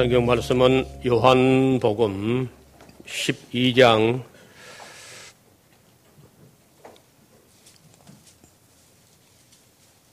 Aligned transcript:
성경 0.00 0.24
말씀은 0.24 0.86
요한복음 1.04 2.48
12장 3.04 4.22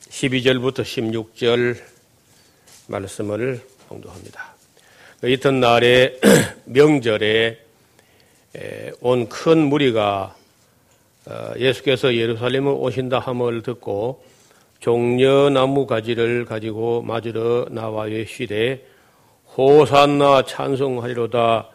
12절부터 0.10 0.82
16절 0.82 1.78
말씀을 2.88 3.62
공도합니다. 3.88 4.56
그 5.22 5.30
이튿날에 5.30 6.20
명절에 6.66 7.58
온 9.00 9.30
큰 9.30 9.70
무리가 9.70 10.36
어, 11.28 11.54
예수께서 11.58 12.14
예루살렘을 12.14 12.74
오신다 12.74 13.20
함을 13.20 13.62
듣고 13.64 14.22
종려나무 14.82 15.88
가지를 15.88 16.44
가지고 16.44 17.04
맞으러 17.04 17.68
나와 17.72 18.04
외시되 18.04 18.97
호산나 19.58 20.44
찬송하리로다 20.44 21.68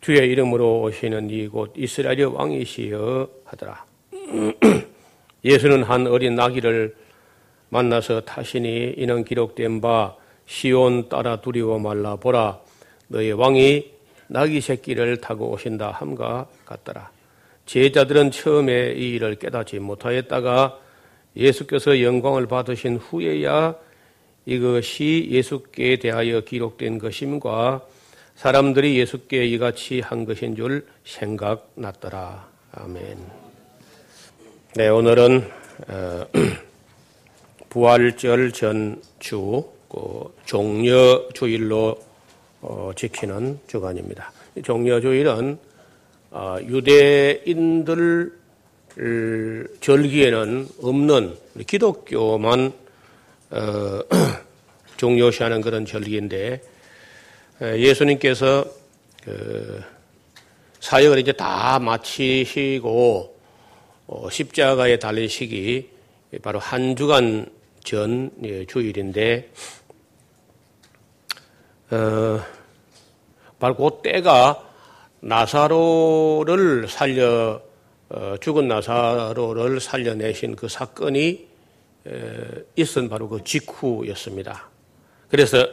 주의 0.00 0.28
이름으로 0.28 0.80
오시는 0.80 1.30
이곳 1.30 1.72
이스라엘의 1.76 2.34
왕이시여 2.34 3.28
하더라. 3.44 3.84
예수는 5.44 5.84
한 5.84 6.08
어린 6.08 6.34
나귀를 6.34 6.96
만나서 7.68 8.22
타시니 8.22 8.94
이는 8.96 9.22
기록된 9.22 9.80
바 9.80 10.16
시온 10.46 11.08
따라 11.08 11.40
두려워 11.40 11.78
말라 11.78 12.16
보라 12.16 12.58
너의 13.06 13.34
왕이 13.34 13.92
나귀 14.26 14.60
새끼를 14.60 15.20
타고 15.20 15.52
오신다 15.52 15.92
함과 15.92 16.48
같더라. 16.64 17.08
제자들은 17.66 18.32
처음에 18.32 18.94
이 18.96 19.14
일을 19.14 19.36
깨닫지 19.36 19.78
못하였다가 19.78 20.76
예수께서 21.36 22.02
영광을 22.02 22.48
받으신 22.48 22.96
후에야 22.96 23.76
이것이 24.46 25.26
예수께 25.30 25.96
대하여 25.96 26.40
기록된 26.40 26.98
것임과 26.98 27.84
사람들이 28.36 28.96
예수께 28.98 29.44
이같이 29.46 30.00
한 30.00 30.24
것인 30.24 30.54
줄 30.54 30.86
생각났더라. 31.04 32.48
아멘. 32.72 33.18
네, 34.76 34.88
오늘은 34.88 35.50
어, 35.88 36.26
부활절 37.68 38.52
전주 38.52 39.64
그 39.88 40.32
종려 40.44 41.28
주일로 41.34 41.98
어, 42.60 42.92
지키는 42.94 43.58
주간입니다. 43.66 44.32
종려 44.62 45.00
주일은 45.00 45.58
어, 46.30 46.58
유대인들 46.62 48.32
절기에는 49.80 50.68
없는 50.82 51.36
기독교만 51.66 52.85
어, 53.50 54.00
종료시하는 54.96 55.60
그런 55.60 55.86
절기인데 55.86 56.62
예수님께서 57.60 58.64
그 59.22 59.82
사역을 60.80 61.18
이제 61.18 61.32
다 61.32 61.78
마치시고 61.78 63.36
어, 64.08 64.30
십자가에 64.30 64.98
달리시기 64.98 65.90
바로 66.42 66.58
한 66.58 66.96
주간 66.96 67.46
전 67.84 68.30
예, 68.44 68.64
주일인데 68.66 69.50
어, 71.90 72.40
바로 73.58 73.74
그 73.76 74.02
때가 74.02 74.62
나사로를 75.20 76.88
살려 76.88 77.60
어, 78.08 78.34
죽은 78.40 78.68
나사로를 78.68 79.80
살려내신 79.80 80.56
그 80.56 80.68
사건이 80.68 81.55
있은 82.76 83.08
바로 83.08 83.28
그 83.28 83.42
직후였습니다. 83.42 84.70
그래서 85.28 85.68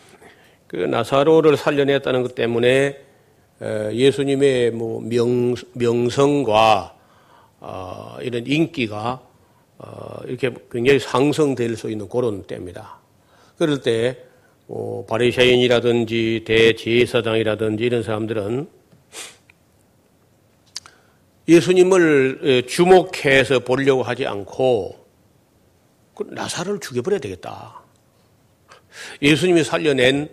그 0.66 0.76
나사로를 0.76 1.56
살려냈다는 1.56 2.22
것 2.22 2.34
때문에 2.34 2.98
예수님의 3.92 4.72
뭐 4.72 5.00
명, 5.00 5.54
명성과 5.72 6.94
어, 7.60 8.16
이런 8.20 8.46
인기가 8.46 9.22
어, 9.78 10.18
이렇게 10.26 10.52
굉장히 10.70 10.98
상승될 10.98 11.76
수 11.76 11.90
있는 11.90 12.08
그런 12.08 12.42
때입니다. 12.44 12.98
그럴 13.56 13.80
때 13.80 14.34
뭐 14.66 15.04
바리새인이라든지 15.06 16.44
대제사장이라든지 16.46 17.84
이런 17.84 18.02
사람들은 18.02 18.68
예수님을 21.46 22.64
주목해서 22.66 23.58
보려고 23.60 24.02
하지 24.02 24.26
않고 24.26 24.96
그 24.96 25.03
나사로를 26.22 26.80
죽여버려야 26.80 27.20
되겠다. 27.20 27.82
예수님이 29.20 29.64
살려낸 29.64 30.28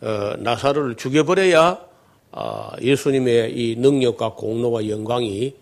어, 0.00 0.34
나사로를 0.38 0.96
죽여버려야 0.96 1.78
어, 2.32 2.70
예수님의 2.80 3.52
이 3.52 3.76
능력과 3.76 4.34
공로와 4.34 4.88
영광이 4.88 5.54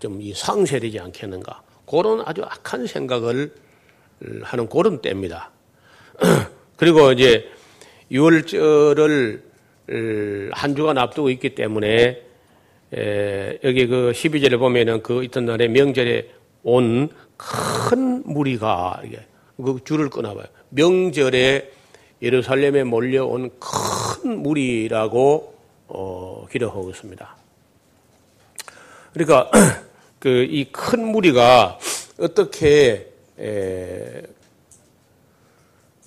좀 0.00 0.20
상쇄되지 0.34 1.00
않겠는가. 1.00 1.62
그런 1.86 2.22
아주 2.24 2.42
악한 2.42 2.86
생각을 2.86 3.54
하는 4.42 4.68
그런 4.68 5.00
때입니다. 5.00 5.50
그리고 6.76 7.12
이제 7.12 7.48
6월절을 8.10 9.42
한 10.52 10.76
주간 10.76 10.98
앞두고 10.98 11.30
있기 11.30 11.54
때문에 11.54 12.22
여기 13.64 13.86
그 13.86 14.12
12절에 14.14 14.58
보면은 14.58 15.02
그 15.02 15.24
이튿날에 15.24 15.68
명절에 15.68 16.28
온 16.64 17.08
큰 17.36 18.22
무리가 18.24 19.02
그 19.56 19.78
줄을 19.84 20.10
끊어봐요. 20.10 20.46
명절에 20.70 21.70
예루살렘에 22.22 22.84
몰려온 22.84 23.50
큰 23.60 24.38
무리라고 24.42 25.54
어, 25.88 26.46
기록하고 26.50 26.90
있습니다. 26.90 27.36
그러니까 29.12 29.50
그 30.18 30.46
이 30.48 30.66
큰 30.72 31.06
무리가 31.06 31.78
어떻게 32.18 33.10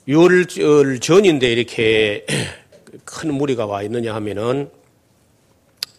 유월절 0.07 1.00
전인데 1.00 1.51
이렇게 1.51 2.25
큰 3.06 3.34
무리가 3.34 3.66
와 3.66 3.84
있느냐 3.84 4.16
하면은 4.16 4.72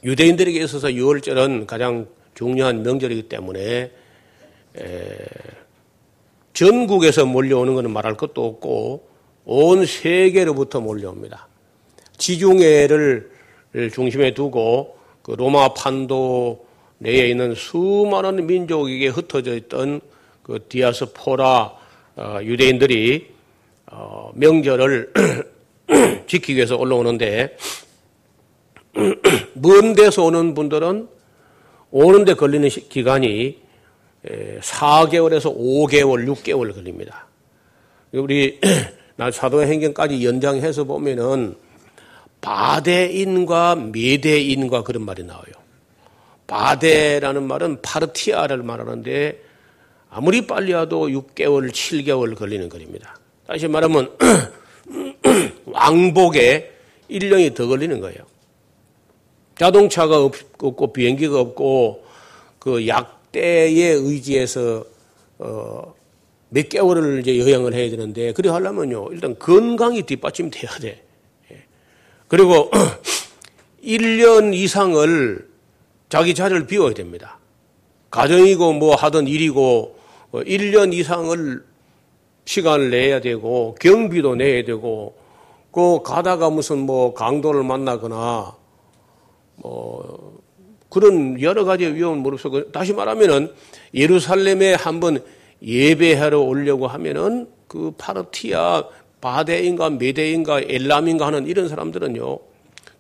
유대인들에게 0.03 0.63
있어서 0.65 0.93
유월절은 0.93 1.67
가장 1.67 2.09
중요한 2.35 2.83
명절이기 2.83 3.29
때문에 3.29 3.91
전국에서 6.53 7.25
몰려오는 7.25 7.75
것은 7.75 7.91
말할 7.91 8.17
것도 8.17 8.45
없고 8.45 9.09
온 9.45 9.87
세계로부터 9.87 10.81
몰려옵니다. 10.81 11.49
지중해를 12.17 13.31
중심에 13.93 14.35
두고 14.35 14.99
그 15.23 15.33
로마 15.33 15.73
판도 15.75 16.67
내에 16.99 17.29
있는 17.29 17.55
수많은 17.55 18.47
민족에게 18.47 19.09
흩어져 19.09 19.55
있던 19.55 20.01
그 20.43 20.67
디아스포라 20.69 21.73
어, 22.17 22.39
유대인들이 22.43 23.29
어, 23.93 24.33
명절을 24.35 25.13
지키기 26.27 26.57
위해서 26.57 26.77
올라오는데 26.77 27.57
먼 29.55 29.95
데서 29.95 30.25
오는 30.25 30.55
분들은 30.55 31.09
오는데 31.91 32.35
걸리는 32.35 32.69
기간이 32.69 33.68
4개월에서 34.25 35.55
5개월, 35.57 36.27
6개월 36.35 36.75
걸립니다. 36.75 37.27
우리 38.13 38.61
사도행전까지 39.33 40.25
연장해서 40.25 40.85
보면은 40.85 41.57
바대인과 42.41 43.77
메대인과 43.93 44.83
그런 44.83 45.05
말이 45.05 45.25
나와요. 45.25 45.53
바대라는 46.47 47.47
말은 47.47 47.83
파르티아를 47.83 48.63
말하는데 48.63 49.43
아무리 50.11 50.47
빨리 50.47 50.73
와도 50.73 51.09
6개월, 51.09 51.71
7개월 51.71 52.37
걸리는 52.37 52.69
거입니다. 52.69 53.17
다시 53.47 53.69
말하면 53.69 54.17
왕복에 55.67 56.73
1년이 57.11 57.55
더 57.55 57.67
걸리는 57.67 58.01
거예요. 58.01 58.19
자동차가 59.57 60.23
없고 60.25 60.93
비행기가 60.93 61.41
없고 61.41 62.05
그약 62.59 63.18
대에 63.39 63.91
의지해서 63.93 64.85
어, 65.39 65.95
몇 66.51 66.69
개월을 66.69 67.21
이제 67.21 67.39
여행을 67.39 67.75
해야 67.75 67.89
되는데 67.91 68.33
그래 68.33 68.51
하려면요 68.51 69.09
일단 69.13 69.39
건강이 69.39 70.03
뒷받침 70.03 70.51
돼야 70.51 70.71
돼. 70.79 71.05
예. 71.53 71.63
그리고 72.27 72.71
1년 73.85 74.55
이상을 74.55 75.49
자기 76.09 76.35
자리를 76.35 76.67
비워야 76.67 76.95
됩니다. 76.95 77.39
가정이고 78.11 78.73
뭐 78.75 78.95
하던 78.97 79.29
일이고 79.29 79.97
1년 80.33 80.91
어, 80.91 80.93
이상을 80.93 81.65
시간을 82.45 82.91
내야 82.91 83.21
되고 83.21 83.77
경비도 83.79 84.37
내야 84.37 84.65
되고 84.65 85.17
그 85.71 86.03
가다가 86.03 86.51
무슨 86.51 86.79
뭐 86.79 87.13
강도를 87.13 87.63
만나거나 87.63 88.57
뭐 89.57 90.41
그런 90.89 91.41
여러 91.41 91.65
가지 91.65 91.87
위험을 91.87 92.19
무릅쓰고 92.19 92.51
그 92.51 92.71
다시 92.73 92.93
말하면은 92.93 93.53
예루살렘에 93.95 94.75
한번 94.75 95.23
예배하러 95.63 96.41
오려고 96.41 96.87
하면은 96.87 97.49
그 97.67 97.93
파르티아 97.99 98.85
바데인가 99.21 99.91
메데인가 99.91 100.61
엘람인가 100.61 101.27
하는 101.27 101.47
이런 101.47 101.69
사람들은요. 101.69 102.39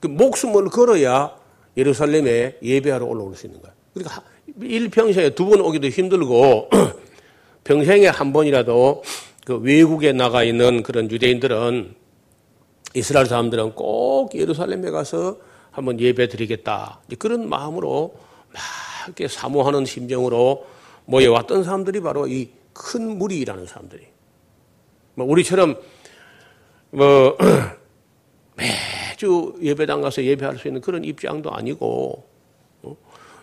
그 0.01 0.07
목숨을 0.07 0.69
걸어야 0.69 1.35
예루살렘에 1.77 2.59
예배하러 2.63 3.07
올라올 3.07 3.35
수 3.35 3.47
있는 3.47 3.61
거예요. 3.63 3.75
그러니까 3.95 4.23
일평생에 4.61 5.31
두 5.31 5.47
번 5.47 5.61
오기도 5.61 5.89
힘들고 5.89 6.71
평생에 7.65 8.07
한 8.09 8.33
번이라도 8.33 9.03
그 9.45 9.57
외국에 9.57 10.13
나가 10.13 10.43
있는 10.43 10.83
그런 10.83 11.11
유대인들은 11.11 11.95
이스라엘 12.95 13.27
사람들은 13.27 13.75
꼭 13.75 14.35
예루살렘에 14.35 14.91
가서 14.91 15.39
한번 15.79 16.01
예배 16.01 16.29
드리겠다. 16.29 17.01
그런 17.19 17.49
마음으로 17.49 18.15
막 18.53 18.63
이렇게 19.07 19.29
사모하는 19.29 19.85
심정으로 19.85 20.67
모여왔던 21.07 21.65
사람들이 21.65 22.01
바로 22.01 22.27
이 22.27 22.59
큰 22.79 23.19
무리라는 23.19 23.67
사람들이. 23.67 24.07
뭐 25.15 25.27
우리처럼 25.27 25.77
뭐 26.91 27.37
매주 28.55 29.55
예배당 29.61 30.01
가서 30.01 30.23
예배할 30.23 30.59
수 30.59 30.69
있는 30.69 30.81
그런 30.81 31.05
입장도 31.05 31.51
아니고 31.51 32.25
어? 32.83 32.97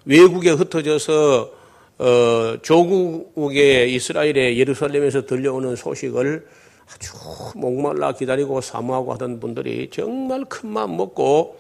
외국에 0.06 0.52
흩어져서 0.52 1.52
어, 1.98 2.58
조국의 2.62 3.94
이스라엘의 3.94 4.58
예루살렘에서 4.58 5.26
들려오는 5.26 5.76
소식을 5.76 6.48
아주 6.88 7.14
목말라 7.56 8.14
기다리고 8.14 8.62
사모하고 8.62 9.14
하던 9.14 9.40
분들이 9.40 9.90
정말 9.92 10.46
큰 10.46 10.70
마음 10.70 10.98
먹고 10.98 11.60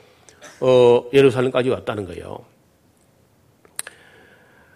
어, 0.60 1.06
예루살렘까지 1.14 1.70
왔다는 1.70 2.06
거예요. 2.06 2.40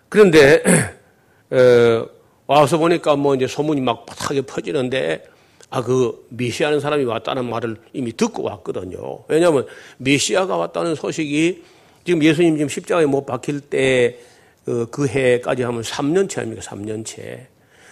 그런데 0.09 0.63
어, 1.51 2.05
와서 2.47 2.77
보니까 2.77 3.15
뭐 3.15 3.35
이제 3.35 3.47
소문이 3.47 3.81
막 3.81 4.05
바닥에 4.05 4.41
퍼지는데 4.41 5.25
아, 5.69 5.83
그 5.83 6.25
메시아는 6.29 6.79
사람이 6.79 7.03
왔다는 7.03 7.47
말을 7.47 7.77
이미 7.93 8.15
듣고 8.15 8.41
왔거든요. 8.43 9.23
왜냐하면 9.27 9.67
메시아가 9.97 10.57
왔다는 10.57 10.95
소식이 10.95 11.63
지금 12.05 12.23
예수님 12.23 12.55
지금 12.55 12.69
십자가에 12.69 13.05
못 13.05 13.25
박힐 13.25 13.59
때그 13.61 14.87
그 14.89 15.07
해까지 15.07 15.61
하면 15.61 15.83
3년째 15.83 16.39
아닙니까? 16.39 16.63
3년째. 16.63 17.45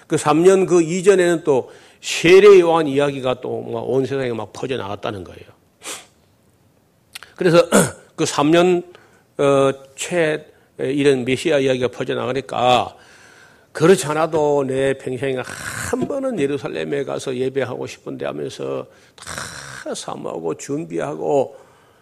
그 0.07 0.15
3년 0.15 0.65
그 0.67 0.81
이전에는 0.81 1.43
또 1.43 1.69
세례 2.01 2.59
요한 2.59 2.87
이야기가 2.87 3.41
또 3.41 3.49
온 3.85 4.05
세상에 4.05 4.31
막 4.33 4.51
퍼져 4.53 4.77
나갔다는 4.77 5.23
거예요. 5.23 5.56
그래서 7.37 7.65
그 8.17 8.23
3년 8.25 8.83
어, 9.37 9.71
채 9.95 10.45
이런 10.79 11.23
메시아 11.23 11.59
이야기가 11.59 11.87
퍼져 11.89 12.15
나가니까 12.15 12.95
그렇지 13.71 14.07
않아도 14.07 14.63
내 14.65 14.97
평생에 14.97 15.37
한 15.45 16.07
번은 16.07 16.39
예루살렘에 16.39 17.03
가서 17.03 17.35
예배하고 17.35 17.85
싶은데 17.85 18.25
하면서 18.25 18.87
다 19.15 19.93
사모하고 19.93 20.55
준비하고 20.55 21.55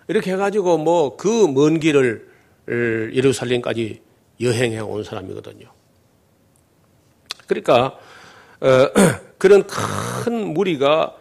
이렇게 0.08 0.32
해가지고 0.32 0.78
뭐 0.78 1.18
그 1.18 1.48
먼 1.48 1.80
길을 1.80 2.30
예루살렘까지 3.14 4.02
여행해 4.42 4.80
온 4.80 5.04
사람이거든요. 5.04 5.68
그러니까 7.48 7.98
어, 8.62 8.90
그런 9.38 9.66
큰 9.68 10.54
무리가 10.54 11.16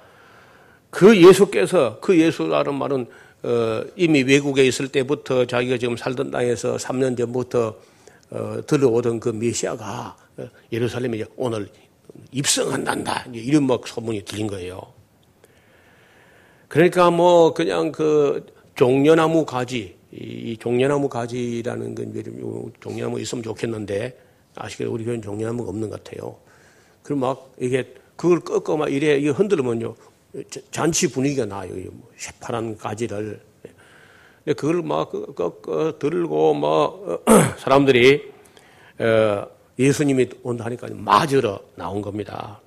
그 0.90 1.20
예수께서 1.20 1.98
그 2.00 2.18
예수라는 2.18 2.74
말은 2.74 3.02
어, 3.02 3.08
이미 3.96 4.22
외국에 4.22 4.64
있을 4.64 4.88
때부터 4.88 5.44
자기가 5.44 5.78
지금 5.78 5.96
살던 5.96 6.30
땅에서 6.30 6.76
3년 6.76 7.16
전부터 7.16 7.76
어, 8.30 8.60
들어오던 8.66 9.20
그 9.20 9.28
메시아가 9.28 10.16
어, 10.38 10.48
예루살렘에 10.72 11.24
오늘 11.36 11.68
입성한단다. 12.32 13.26
이런 13.32 13.66
막 13.66 13.86
소문이 13.86 14.24
들린 14.24 14.46
거예요. 14.46 14.80
그러니까 16.68 17.10
뭐 17.10 17.54
그냥 17.54 17.92
그 17.92 18.46
종려나무 18.74 19.44
가지, 19.44 19.96
이 20.10 20.56
종려나무 20.58 21.08
가지라는 21.08 21.94
건 21.94 22.72
종려나무 22.80 23.20
있으면 23.20 23.44
좋겠는데 23.44 24.18
아시겠 24.56 24.88
우리 24.88 25.04
교회는 25.04 25.22
종려나무가 25.22 25.70
없는 25.70 25.90
것 25.90 26.02
같아요. 26.02 26.36
그럼 27.02 27.20
막 27.20 27.52
이게 27.60 27.94
그걸 28.16 28.40
꺾어 28.40 28.76
막 28.76 28.92
이래 28.92 29.16
흔들면요 29.28 29.94
잔치 30.70 31.10
분위기가 31.10 31.44
나요. 31.44 31.72
뭐 31.92 32.10
새파란 32.16 32.76
가지를. 32.76 33.40
그걸 34.44 34.82
막 34.82 35.10
꺾어 35.10 35.98
들고 35.98 36.54
막 36.54 37.24
사람들이 37.58 38.30
어, 38.98 39.46
예수님이 39.78 40.28
온다 40.42 40.66
하니까 40.66 40.88
맞으러 40.92 41.60
나온 41.74 42.02
겁니다. 42.02 42.60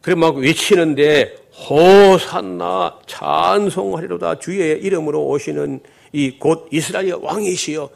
그래 0.00 0.14
막 0.16 0.36
외치는데 0.36 1.36
호산나 1.68 3.00
찬송하리로다 3.06 4.38
주의 4.38 4.80
이름으로 4.82 5.24
오시는 5.28 5.80
이 6.12 6.38
곧 6.38 6.68
이스라엘 6.70 7.14
왕이시여 7.14 7.88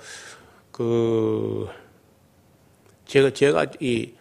그 0.72 1.68
제가 3.06 3.30
제가 3.30 3.66
이 3.80 4.12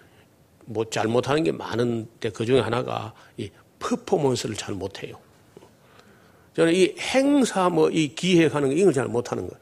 뭐 0.66 0.86
잘못하는 0.90 1.44
게 1.44 1.52
많은데 1.52 2.30
그 2.30 2.46
중에 2.46 2.60
하나가 2.60 3.14
이 3.38 3.50
퍼포먼스를 3.80 4.56
잘 4.56 4.74
못해요. 4.76 5.16
저는 6.56 6.74
이 6.74 6.96
행사 7.00 7.70
뭐 7.70 7.90
이 7.90 8.16
기획하는 8.16 8.70
거 8.70 8.76
이걸 8.76 8.94
잘 8.94 9.06
못하는 9.06 9.48
거예요. 9.48 9.62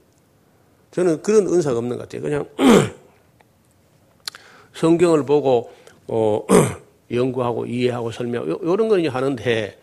저는 0.91 1.21
그런 1.23 1.47
은사가 1.47 1.77
없는 1.79 1.97
것 1.97 2.03
같아요. 2.03 2.21
그냥 2.21 2.45
성경을 4.73 5.25
보고 5.25 5.71
어, 6.07 6.45
연구하고 7.11 7.65
이해하고 7.65 8.11
설명하고 8.11 8.73
이런 8.73 8.87
건 8.87 9.05
하는데 9.07 9.79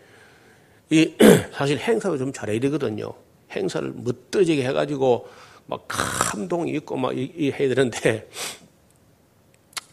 이 0.89 1.13
사실 1.53 1.77
행사도 1.77 2.17
좀 2.17 2.31
잘해야 2.31 2.59
되거든요. 2.61 3.13
행사를 3.51 3.91
멋들어지게 3.93 4.65
해가지고 4.65 5.27
막 5.67 5.85
감동이 5.87 6.71
있고 6.71 6.95
막 6.95 7.17
이, 7.17 7.31
이 7.35 7.51
해야 7.51 7.69
되는데 7.69 8.29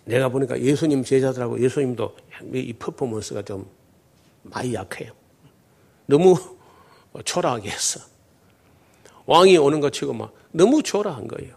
내가 0.08 0.30
보니까 0.30 0.58
예수님 0.58 1.04
제자들하고 1.04 1.60
예수님도 1.60 2.16
이 2.54 2.72
퍼포먼스가 2.72 3.42
좀 3.42 3.66
많이 4.42 4.72
약해요. 4.72 5.12
너무 6.06 6.34
초라하게 7.24 7.68
했어. 7.70 8.00
왕이 9.26 9.58
오는 9.58 9.80
것 9.80 9.92
치고 9.92 10.14
막 10.14 10.32
너무 10.50 10.82
초라한 10.82 11.28
거예요. 11.28 11.54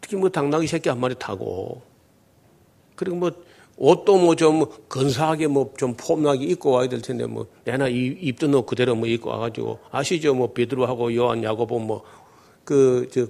특히 0.00 0.16
뭐 0.16 0.28
당나귀 0.28 0.68
새끼 0.68 0.88
한 0.88 1.00
마리 1.00 1.16
타고 1.16 1.82
그리고 2.94 3.16
뭐 3.16 3.32
옷도 3.76 4.16
뭐좀 4.18 4.66
근사하게 4.88 5.48
뭐 5.48 5.72
좀 5.76 5.96
폼나게 5.96 6.44
입고 6.44 6.70
와야 6.70 6.88
될 6.88 7.02
텐데 7.02 7.26
뭐 7.26 7.46
내나 7.64 7.88
입도 7.88 8.46
너 8.46 8.64
그대로 8.64 8.94
뭐 8.94 9.08
입고 9.08 9.28
와가지고 9.28 9.80
아시죠 9.90 10.34
뭐 10.34 10.52
베드로하고 10.52 11.16
요한 11.16 11.42
야고보 11.42 11.80
뭐그저 11.80 13.26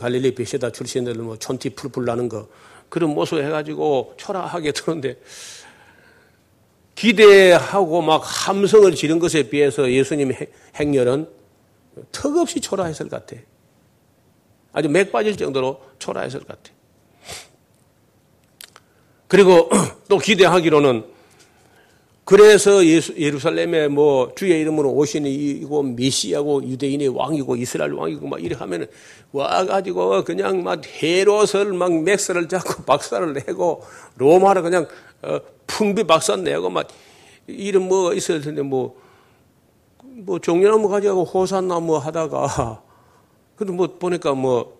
갈릴리 0.00 0.34
베시다 0.34 0.72
출신들 0.72 1.14
뭐 1.14 1.38
촌티 1.38 1.70
풀풀 1.70 2.04
나는 2.04 2.28
거 2.28 2.48
그런 2.88 3.14
모습 3.14 3.38
해가지고 3.38 4.14
초라하게 4.16 4.72
드는데 4.72 5.16
기대하고 6.94 8.00
막 8.02 8.22
함성을 8.24 8.94
지른 8.94 9.18
것에 9.18 9.44
비해서 9.44 9.90
예수님 9.90 10.32
행렬은 10.76 11.28
턱없이 12.12 12.60
초라했을 12.60 13.08
것 13.08 13.26
같아. 13.26 13.42
아주 14.72 14.88
맥 14.88 15.12
빠질 15.12 15.36
정도로 15.36 15.80
초라했을 15.98 16.40
것 16.40 16.48
같아. 16.48 16.72
그리고 19.28 19.70
또 20.08 20.18
기대하기로는 20.18 21.15
그래서 22.26 22.84
예수, 22.84 23.16
예루살렘에 23.16 23.86
뭐 23.86 24.32
주의 24.34 24.60
이름으로 24.60 24.90
오시는 24.90 25.30
이고 25.30 25.84
메시아고 25.84 26.64
유대인의 26.64 27.06
왕이고 27.06 27.54
이스라엘 27.54 27.92
왕이고 27.92 28.26
막 28.26 28.42
이래 28.42 28.56
하면은 28.56 28.88
와가지고 29.30 30.24
그냥 30.24 30.64
막 30.64 30.82
헤롯을 30.84 31.72
막 31.74 32.02
맥스를 32.02 32.48
잡고 32.48 32.82
박살을 32.82 33.32
내고 33.32 33.84
로마를 34.16 34.62
그냥 34.62 34.88
어, 35.22 35.38
풍비 35.68 36.02
박살 36.02 36.42
내고 36.42 36.68
막 36.68 36.88
이런 37.46 37.86
뭐 37.86 38.12
있어야 38.12 38.40
텐데 38.40 38.60
뭐, 38.60 39.00
뭐 40.02 40.40
종려나무 40.40 40.88
가지고 40.88 41.22
호산나무 41.22 41.96
하다가 41.96 42.82
근데 43.54 43.72
뭐 43.72 43.86
보니까 44.00 44.34
뭐 44.34 44.76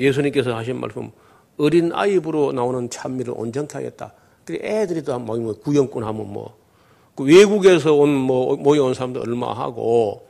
예수님께서 0.00 0.52
하신 0.56 0.80
말씀 0.80 1.12
어린 1.58 1.92
아이부로 1.92 2.50
나오는 2.50 2.90
찬미를 2.90 3.34
온전케 3.36 3.74
하겠다. 3.74 4.14
그래 4.46 4.58
애들이 4.62 5.02
또 5.02 5.18
뭐 5.18 5.36
뭐 5.38 5.52
구경꾼 5.58 6.04
하면 6.04 6.32
뭐 6.32 6.54
그 7.16 7.24
외국에서 7.24 7.94
온 7.94 8.08
뭐 8.10 8.56
모여온 8.56 8.94
사람들 8.94 9.20
얼마 9.22 9.52
하고 9.52 10.26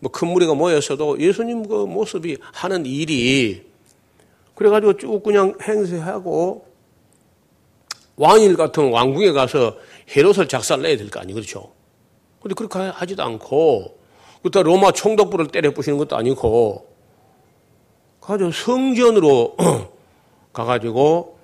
뭐 0.00 0.10
큰 0.12 0.28
무리가 0.28 0.54
모였어도 0.54 1.20
예수님 1.20 1.68
그 1.68 1.84
모습이 1.86 2.38
하는 2.52 2.86
일이 2.86 3.64
그래가지고 4.54 4.96
쭉 4.96 5.22
그냥 5.22 5.54
행세하고 5.62 6.66
왕일 8.16 8.56
같은 8.56 8.90
왕궁에 8.92 9.32
가서 9.32 9.76
헤롯을 10.14 10.48
작살내야 10.48 10.96
될 10.96 11.10
거 11.10 11.20
아니 11.20 11.32
그렇죠? 11.32 11.72
근데 12.40 12.54
그렇게 12.54 12.78
하지도 12.78 13.22
않고 13.22 13.98
그때 14.42 14.62
로마 14.62 14.92
총독부를 14.92 15.48
때려 15.48 15.72
부시는 15.72 15.98
것도 15.98 16.16
아니고 16.16 16.86
가지고 18.20 18.50
성전으로 18.52 19.56
가가지고 20.52 21.38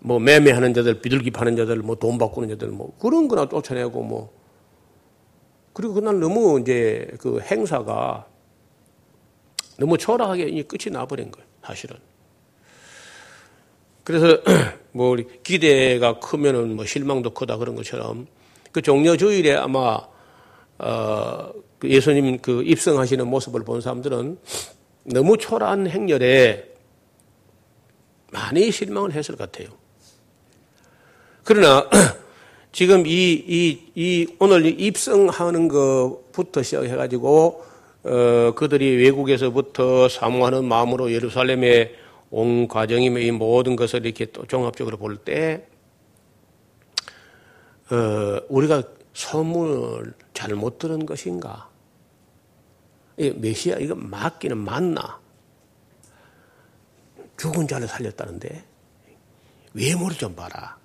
뭐 0.00 0.18
매매하는 0.18 0.74
자들, 0.74 1.00
비둘기 1.00 1.30
파는 1.30 1.56
자들, 1.56 1.78
뭐 1.78 1.96
돈 1.96 2.18
바꾸는 2.18 2.48
자들, 2.50 2.68
뭐 2.68 2.96
그런 2.98 3.28
거나 3.28 3.48
쫓아내고 3.48 4.02
뭐 4.02 4.32
그리고 5.72 5.94
그날 5.94 6.18
너무 6.18 6.60
이제 6.60 7.08
그 7.20 7.40
행사가 7.40 8.26
너무 9.78 9.96
초라하게 9.96 10.62
끝이 10.62 10.92
나버린 10.92 11.30
거예요, 11.30 11.46
사실은. 11.64 11.96
그래서 14.02 14.38
뭐 14.92 15.16
기대가 15.42 16.18
크면은 16.18 16.74
뭐 16.74 16.84
실망도 16.84 17.30
크다 17.30 17.58
그런 17.58 17.74
것처럼 17.74 18.26
그 18.72 18.82
종려 18.82 19.16
주일에 19.16 19.54
아마 19.54 20.00
어, 20.78 21.52
그 21.78 21.88
예수님 21.88 22.38
그 22.38 22.62
입성하시는 22.64 23.26
모습을 23.26 23.64
본 23.64 23.80
사람들은 23.80 24.38
너무 25.04 25.36
초라한 25.36 25.88
행렬에 25.88 26.74
많이 28.32 28.70
실망을 28.70 29.12
했을 29.12 29.36
것 29.36 29.50
같아요. 29.50 29.68
그러나 31.48 31.88
지금 32.72 33.06
이, 33.06 33.10
이, 33.10 33.90
이 33.94 34.26
오늘 34.38 34.78
입성하는 34.78 35.68
것부터 35.68 36.62
시작해가지고 36.62 37.64
어, 38.04 38.52
그들이 38.54 38.96
외국에서부터 38.96 40.10
사모하는 40.10 40.66
마음으로 40.66 41.10
예루살렘에 41.10 41.94
온 42.30 42.68
과정이며 42.68 43.20
이 43.20 43.30
모든 43.30 43.76
것을 43.76 44.04
이렇게 44.04 44.26
또 44.26 44.44
종합적으로 44.44 44.98
볼 44.98 45.16
때, 45.16 45.66
어, 47.90 48.40
우리가 48.50 48.82
소문을 49.14 50.12
잘 50.34 50.54
못 50.54 50.78
들은 50.78 51.06
것인가? 51.06 51.70
이 53.16 53.30
메시아 53.30 53.78
이거 53.78 53.94
맞기는 53.94 54.54
맞나? 54.54 55.18
죽은 57.38 57.66
자를 57.66 57.88
살렸다는데 57.88 58.64
외모를 59.72 60.14
좀 60.18 60.36
봐라. 60.36 60.77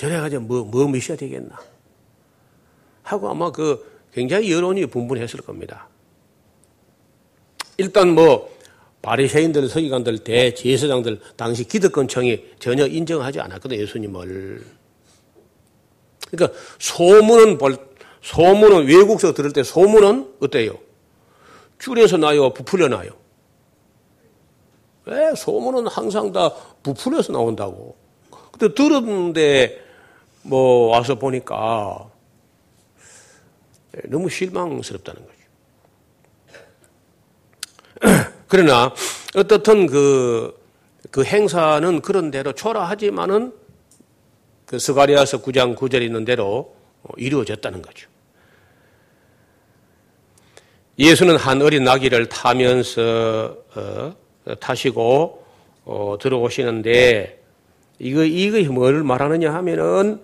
저래가지고 0.00 0.42
뭐, 0.44 0.64
뭐 0.64 0.88
메시아 0.88 1.14
되겠나? 1.14 1.60
하고 3.02 3.28
아마 3.28 3.52
그 3.52 3.86
굉장히 4.14 4.50
여론이 4.50 4.86
분분했을 4.86 5.42
겁니다. 5.42 5.88
일단 7.76 8.14
뭐 8.14 8.50
바리새인들, 9.02 9.68
서기관들, 9.68 10.20
대제사장들 10.20 11.20
당시 11.36 11.64
기득권청이 11.64 12.46
전혀 12.58 12.86
인정하지 12.86 13.40
않았거든 13.40 13.78
예수님을. 13.78 14.64
그러니까 16.30 16.58
소문은 16.78 17.58
볼 17.58 17.76
소문은 18.22 18.86
외국서 18.86 19.34
들을 19.34 19.52
때 19.52 19.62
소문은 19.62 20.36
어때요? 20.40 20.78
줄여서 21.78 22.16
나요, 22.16 22.54
부풀려 22.54 22.88
나요. 22.88 23.10
왜 25.04 25.34
소문은 25.34 25.88
항상 25.88 26.32
다 26.32 26.54
부풀려서 26.82 27.34
나온다고. 27.34 27.96
근데 28.50 28.74
들었는데 28.74 29.89
뭐 30.42 30.88
와서 30.88 31.14
보니까 31.16 32.10
너무 34.04 34.28
실망스럽다는 34.28 35.22
거죠. 35.22 35.40
그러나 38.48 38.94
어떻든 39.34 39.86
그, 39.86 40.58
그 41.10 41.24
행사는 41.24 42.00
그런 42.00 42.30
대로 42.30 42.52
초라하지만은 42.52 43.52
그 44.66 44.78
스가리아서 44.78 45.42
9장 45.42 45.76
9절에 45.76 46.02
있는 46.02 46.24
대로 46.24 46.76
이루어졌다는 47.16 47.82
거죠. 47.82 48.08
예수는 50.98 51.36
한 51.36 51.62
어린 51.62 51.84
나귀를 51.84 52.28
타면서 52.28 53.56
어, 53.74 54.14
타시고 54.60 55.44
어, 55.84 56.16
들어오시는데 56.20 57.42
이거 57.98 58.22
이거 58.24 58.72
뭘 58.72 59.02
말하느냐 59.02 59.52
하면은 59.54 60.20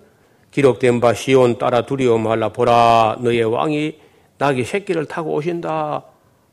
기록된 0.51 0.99
바 0.99 1.13
시온 1.13 1.57
따라 1.57 1.85
두려워 1.85 2.17
말라 2.17 2.49
보라 2.49 3.17
너의 3.21 3.43
왕이 3.43 3.97
나귀 4.37 4.63
새끼를 4.63 5.05
타고 5.05 5.33
오신다 5.33 6.03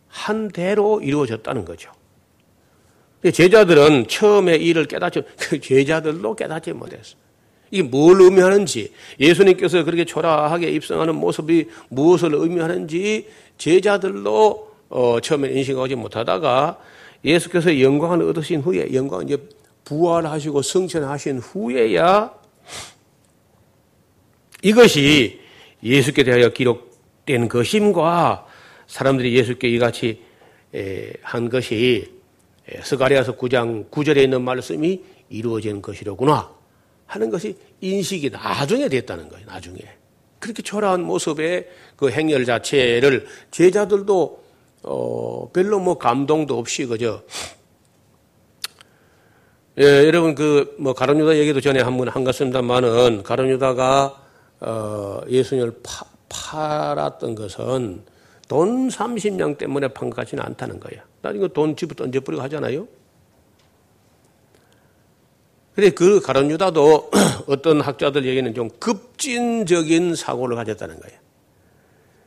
한 0.08 0.48
대로 0.48 1.00
이루어졌다는 1.00 1.64
거죠. 1.64 1.90
제자들은 3.32 4.06
처음에 4.06 4.56
이를 4.56 4.84
깨닫지 4.84 5.22
그 5.38 5.58
제자들도 5.60 6.36
깨닫지 6.36 6.72
못했어. 6.72 7.16
이게 7.70 7.82
뭘 7.82 8.20
의미하는지 8.20 8.92
예수님께서 9.18 9.82
그렇게 9.84 10.04
초라하게 10.04 10.70
입성하는 10.70 11.14
모습이 11.16 11.68
무엇을 11.88 12.34
의미하는지 12.34 13.26
제자들도 13.58 14.74
어, 14.90 15.18
처음에 15.20 15.48
인식하지 15.50 15.96
못하다가 15.96 16.78
예수께서 17.24 17.80
영광을 17.80 18.22
얻으신 18.28 18.60
후에 18.60 18.92
영광 18.94 19.22
이제 19.22 19.38
부활하시고 19.84 20.62
성천하신 20.62 21.38
후에야 21.38 22.32
이것이 24.64 25.40
예수께 25.82 26.24
대하여 26.24 26.48
기록된 26.48 27.48
것임과 27.48 28.46
사람들이 28.86 29.36
예수께 29.36 29.68
이같이 29.68 30.22
한 31.22 31.50
것이 31.50 32.10
스가리아서 32.82 33.36
9장 33.36 33.90
9절에 33.90 34.24
있는 34.24 34.42
말씀이 34.42 35.02
이루어진 35.28 35.82
것이로구나 35.82 36.50
하는 37.06 37.30
것이 37.30 37.56
인식이 37.82 38.30
나중에 38.30 38.88
됐다는 38.88 39.28
거예요. 39.28 39.46
나중에. 39.46 39.78
그렇게 40.38 40.62
초라한 40.62 41.02
모습의 41.02 41.68
그 41.96 42.10
행렬 42.10 42.46
자체를 42.46 43.26
제자들도 43.50 44.44
어, 44.84 45.50
별로 45.52 45.78
뭐 45.78 45.98
감동도 45.98 46.58
없이 46.58 46.86
그저 46.86 47.22
예, 49.78 50.06
여러분 50.06 50.34
그 50.34 50.76
뭐 50.78 50.94
가론유다 50.94 51.36
얘기도 51.36 51.60
전에 51.60 51.80
한번 51.80 52.08
한 52.08 52.24
것입니다만은 52.24 53.22
가론유다가 53.22 54.23
어, 54.60 55.20
예수님을 55.28 55.80
파, 55.82 56.06
팔았던 56.28 57.34
것은 57.34 58.02
돈 58.48 58.88
30냥 58.88 59.58
때문에 59.58 59.88
판 59.88 60.10
것 60.10 60.16
같지는 60.16 60.44
않다는 60.44 60.80
거야. 60.80 61.02
나중에 61.22 61.48
돈 61.48 61.76
집어 61.76 61.94
던져버리고 61.94 62.42
하잖아요. 62.44 62.86
근데 65.74 65.90
그 65.90 66.20
가론 66.20 66.50
유다도 66.50 67.10
어떤 67.48 67.80
학자들 67.80 68.26
얘기는 68.26 68.54
좀 68.54 68.70
급진적인 68.78 70.14
사고를 70.14 70.56
가졌다는 70.56 71.00
거예요. 71.00 71.18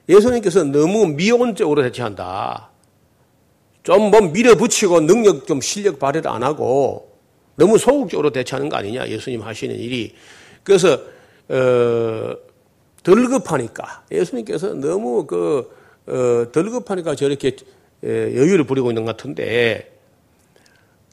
예수님께서 0.10 0.64
너무 0.64 1.08
미온적으로 1.08 1.82
대처한다. 1.84 2.70
좀 3.84 4.12
뭐 4.12 4.20
밀어붙이고 4.20 5.00
능력 5.02 5.48
좀 5.48 5.62
실력 5.62 5.98
발휘를 5.98 6.30
안 6.30 6.44
하고 6.44 7.18
너무 7.56 7.78
소극적으로 7.78 8.32
대처하는 8.32 8.68
거 8.70 8.76
아니냐. 8.78 9.08
예수님 9.08 9.42
하시는 9.42 9.74
일이. 9.76 10.14
그래서, 10.64 11.00
어, 11.50 12.36
덜 13.04 13.28
급하니까 13.30 14.04
예수님께서 14.12 14.74
너무 14.74 15.26
그, 15.26 15.70
어, 16.08 16.52
덜 16.52 16.70
급하니까 16.70 17.16
저렇게 17.16 17.56
여유를 18.04 18.66
부리고 18.66 18.92
있는 18.92 19.06
것 19.06 19.16
같은데 19.18 19.92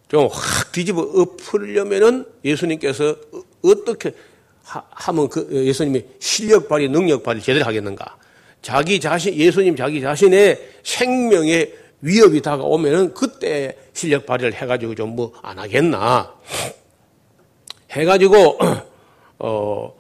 좀 0.09 0.29
확 0.31 0.71
뒤집어 0.73 1.01
엎으려면은 1.03 2.27
예수님께서 2.45 3.17
어떻게 3.63 4.13
하 4.65 5.13
면 5.13 5.29
그 5.29 5.49
예수님이 5.53 6.05
실력 6.21 6.69
발휘, 6.69 6.89
능력 6.89 7.23
발휘 7.23 7.41
제대로 7.43 7.65
하겠는가? 7.67 8.17
자기 8.63 8.99
자신, 8.99 9.35
예수님 9.35 9.77
자기 9.77 10.01
자신의 10.01 10.59
생명의 10.83 11.75
위협이 12.01 12.41
다가오면은 12.43 13.13
그때 13.15 13.77
실력 13.93 14.25
발휘를 14.27 14.55
해가지고 14.55 14.95
좀 14.95 15.15
뭐 15.17 15.33
안 15.43 15.59
하겠나? 15.59 16.33
해가지고, 17.91 18.59
어, 19.39 19.95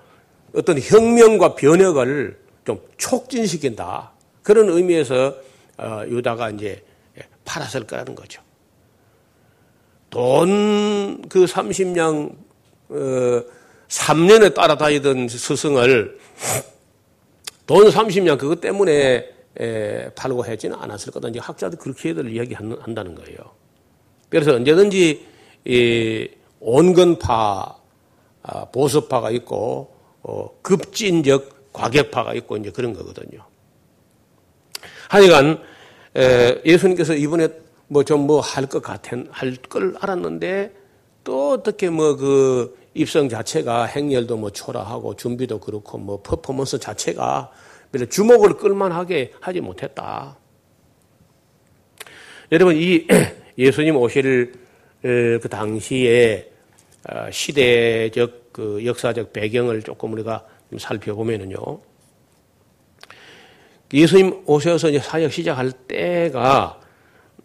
어떤 0.54 0.78
혁명과 0.80 1.54
변혁을 1.54 2.38
좀 2.64 2.80
촉진시킨다. 2.96 4.12
그런 4.42 4.68
의미에서, 4.68 5.34
어, 5.78 6.02
유다가 6.06 6.50
이제 6.50 6.82
팔았을 7.44 7.86
거라는 7.86 8.14
거죠. 8.14 8.42
돈 10.10 11.22
그 11.28 11.44
30냥 11.44 12.32
어, 12.88 13.42
3년에 13.88 14.54
따라다니던 14.54 15.28
스승을 15.28 16.18
돈 17.66 17.88
30냥 17.88 18.38
그것 18.38 18.60
때문에 18.60 19.30
에, 19.60 20.10
팔고 20.14 20.42
하지는 20.42 20.76
않았을 20.78 21.12
거다. 21.12 21.28
이제 21.28 21.38
학자들 21.38 21.78
그렇게들 21.78 22.30
이야기한다는 22.30 23.14
거예요. 23.14 23.38
그래서 24.28 24.54
언제든지 24.54 25.26
이 25.64 26.28
온건파, 26.60 27.76
아, 28.42 28.64
보수파가 28.66 29.30
있고 29.30 29.93
어, 30.24 30.48
급진적 30.62 31.72
과격파가 31.72 32.34
있고 32.34 32.56
이제 32.56 32.70
그런 32.70 32.92
거거든요. 32.94 33.44
하여간 35.08 35.62
에, 36.16 36.60
예수님께서 36.64 37.14
이번에 37.14 37.48
뭐 37.88 38.02
좀 38.02 38.26
뭐 38.26 38.40
할 38.40 38.66
것 38.66 38.82
같은 38.82 39.28
할 39.30 39.54
걸 39.68 39.94
알았는데 40.00 40.72
또 41.24 41.52
어떻게 41.52 41.90
뭐 41.90 42.16
그 42.16 42.76
입성 42.94 43.28
자체가 43.28 43.84
행렬도 43.84 44.36
뭐 44.36 44.50
초라하고 44.50 45.16
준비도 45.16 45.60
그렇고 45.60 45.98
뭐 45.98 46.22
퍼포먼스 46.22 46.78
자체가 46.78 47.50
주목을 48.08 48.56
끌만하게 48.56 49.32
하지 49.40 49.60
못했다. 49.60 50.36
여러분 52.52 52.76
이 52.76 53.06
예수님 53.58 53.96
오실 53.96 54.52
그 55.02 55.48
당시에 55.50 56.50
어, 57.10 57.30
시대적 57.30 58.43
그 58.54 58.86
역사적 58.86 59.32
배경을 59.32 59.82
조금 59.82 60.12
우리가 60.12 60.46
살펴보면은요. 60.78 61.58
예수님 63.92 64.44
오셔서 64.46 64.90
이제 64.90 65.00
사역 65.00 65.32
시작할 65.32 65.72
때가 65.72 66.80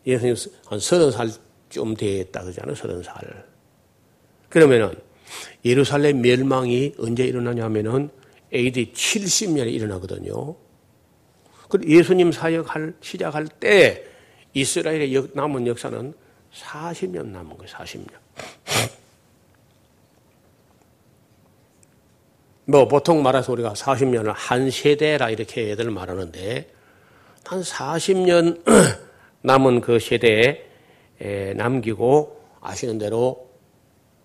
예수님 0.05 0.35
한 0.67 0.79
서른 0.79 1.09
살좀 1.09 1.95
됐다 1.95 2.41
그러잖아요. 2.43 2.75
서른 2.75 3.01
살. 3.01 3.15
그러면은 4.49 4.93
예루살렘 5.65 6.21
멸망이 6.21 6.93
언제 6.99 7.25
일어나냐면은 7.25 8.11
AD 8.53 8.91
70년에 8.93 9.73
일어나거든요. 9.73 10.55
그 11.69 11.79
예수님 11.87 12.31
사역할 12.31 12.93
시작할 13.01 13.47
때 13.47 14.05
이스라엘의 14.53 15.29
남은 15.33 15.65
역사는 15.65 16.13
40년 16.53 17.25
남은 17.29 17.57
거예요. 17.57 17.73
40년. 17.73 18.13
뭐 22.69 22.87
보통 22.87 23.23
말해서 23.23 23.51
우리가 23.51 23.73
40년을 23.73 24.31
한 24.35 24.69
세대라 24.69 25.31
이렇게 25.31 25.71
애들 25.71 25.89
말하는데 25.89 26.69
한 27.43 27.61
40년 27.63 28.61
남은 29.41 29.81
그 29.81 29.97
세대에 29.97 31.55
남기고 31.55 32.39
아시는 32.61 32.99
대로 32.99 33.49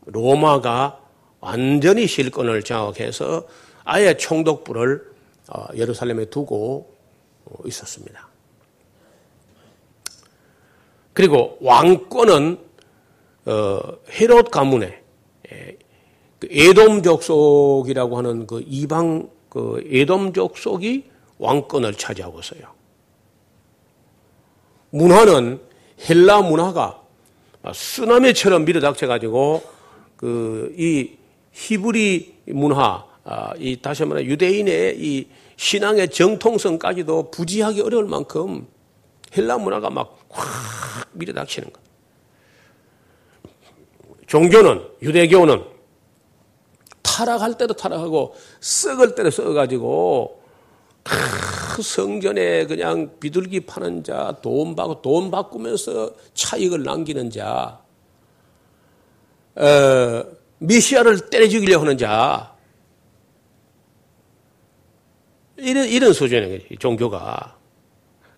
로마가 0.04 1.00
완전히 1.40 2.06
실권을 2.06 2.62
장악해서 2.64 3.46
아예 3.84 4.14
총독부를 4.14 5.14
어, 5.48 5.66
예루살렘에 5.74 6.26
두고 6.26 6.94
어, 7.46 7.54
있었습니다. 7.64 8.28
그리고 11.14 11.56
왕권은 11.62 12.58
어, 13.46 13.80
헤롯 14.10 14.50
가문의 14.50 15.00
그 16.44 16.48
에돔 16.50 17.02
족속이라고 17.02 18.18
하는 18.18 18.46
그 18.46 18.62
이방 18.66 19.28
그 19.48 19.82
에돔 19.90 20.32
족속이 20.32 21.04
왕권을 21.38 21.94
차지하고 21.94 22.40
있어요. 22.40 22.62
문화는 24.90 25.60
헬라 26.08 26.42
문화가 26.42 27.02
쓰나미처럼 27.72 28.64
밀어닥쳐 28.64 29.06
가지고 29.06 29.62
그 30.16 30.74
이 30.76 31.10
히브리 31.52 32.34
문화 32.48 33.04
아, 33.24 33.54
이 33.58 33.80
다시 33.80 34.04
말해 34.04 34.24
유대인의 34.24 34.98
이 34.98 35.28
신앙의 35.56 36.10
정통성까지도 36.10 37.30
부지하기 37.30 37.80
어려울 37.80 38.06
만큼 38.06 38.66
헬라 39.36 39.58
문화가 39.58 39.90
막 39.90 40.24
확 40.34 41.08
밀어닥치는 41.12 41.72
것. 41.72 41.80
종교는 44.26 44.84
유대교는 45.02 45.62
타락할 47.14 47.56
때도 47.56 47.74
타락하고 47.74 48.34
썩을 48.60 49.14
때도 49.14 49.30
썩어가지고 49.30 50.42
그 51.04 51.82
성전에 51.82 52.66
그냥 52.66 53.12
비둘기 53.20 53.60
파는 53.60 54.02
자, 54.02 54.36
돈 54.42 54.74
받고 54.74 55.02
돈 55.02 55.30
바꾸면서 55.30 56.12
차익을 56.34 56.82
남기는 56.82 57.30
자, 57.30 57.80
어, 59.54 60.24
미시아를 60.58 61.30
때려 61.30 61.48
죽이려 61.48 61.80
하는 61.80 61.96
자, 61.98 62.52
이런, 65.56 65.86
이런 65.86 66.12
수준의 66.12 66.66
종교가. 66.80 67.58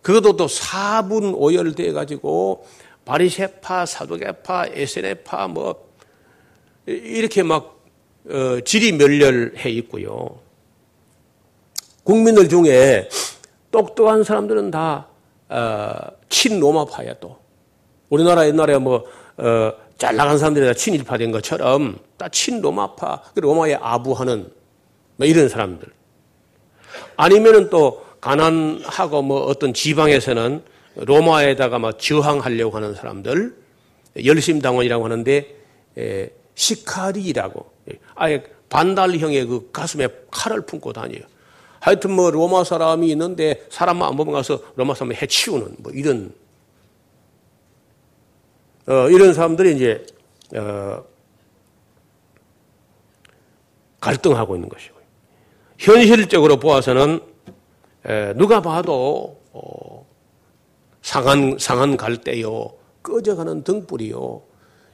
그것도 0.02 0.36
또 0.36 0.48
사분 0.48 1.34
오열돼 1.34 1.92
가지고 1.92 2.66
바리세파, 3.04 3.86
사도계파, 3.86 4.66
에세네파 4.72 5.48
뭐 5.48 5.86
이렇게 6.84 7.42
막 7.42 7.75
어, 8.28 8.60
질이 8.64 8.92
멸렬해 8.92 9.70
있고요. 9.70 10.40
국민들 12.02 12.48
중에 12.48 13.08
똑똑한 13.70 14.24
사람들은 14.24 14.70
다 14.70 15.08
어, 15.48 15.94
친로마파야 16.28 17.14
또. 17.20 17.38
우리나라 18.08 18.46
옛날에 18.46 18.78
뭐 18.78 19.04
어, 19.36 19.72
잘 19.98 20.16
나간 20.16 20.38
사람들이 20.38 20.66
다 20.66 20.74
친일파된 20.74 21.32
것처럼 21.32 21.98
다 22.16 22.28
친로마파, 22.28 23.22
그 23.34 23.40
로마에 23.40 23.74
아부하는 23.74 24.50
뭐 25.16 25.26
이런 25.26 25.48
사람들. 25.48 25.88
아니면은 27.16 27.70
또 27.70 28.04
가난하고 28.20 29.22
뭐 29.22 29.44
어떤 29.44 29.72
지방에서는 29.72 30.62
로마에다가 30.96 31.78
막 31.78 31.98
저항하려고 31.98 32.76
하는 32.76 32.94
사람들 32.94 33.54
열심당원이라고 34.24 35.04
하는데 35.04 35.56
에, 35.98 36.30
시카리라고 36.54 37.75
아예 38.16 38.42
반달형의 38.68 39.46
그 39.46 39.70
가슴에 39.72 40.08
칼을 40.30 40.62
품고 40.62 40.92
다녀요. 40.92 41.22
하여튼 41.78 42.10
뭐 42.10 42.30
로마 42.30 42.64
사람이 42.64 43.08
있는데 43.10 43.64
사람만 43.70 44.08
안 44.08 44.16
보면 44.16 44.34
가서 44.34 44.60
로마 44.74 44.94
사람을 44.94 45.20
해치우는 45.22 45.76
뭐 45.78 45.92
이런 45.92 46.34
어, 48.88 49.08
이런 49.08 49.34
사람들이 49.34 49.76
이제 49.76 50.06
어, 50.56 51.04
갈등하고 54.00 54.56
있는 54.56 54.68
것이고 54.68 54.96
현실적으로 55.78 56.56
보아서는 56.56 57.20
누가 58.36 58.62
봐도 58.62 59.40
어, 59.52 60.06
상한 61.02 61.56
상한 61.58 61.96
갈대요. 61.96 62.72
꺼져가는 63.02 63.62
등불이요. 63.62 64.42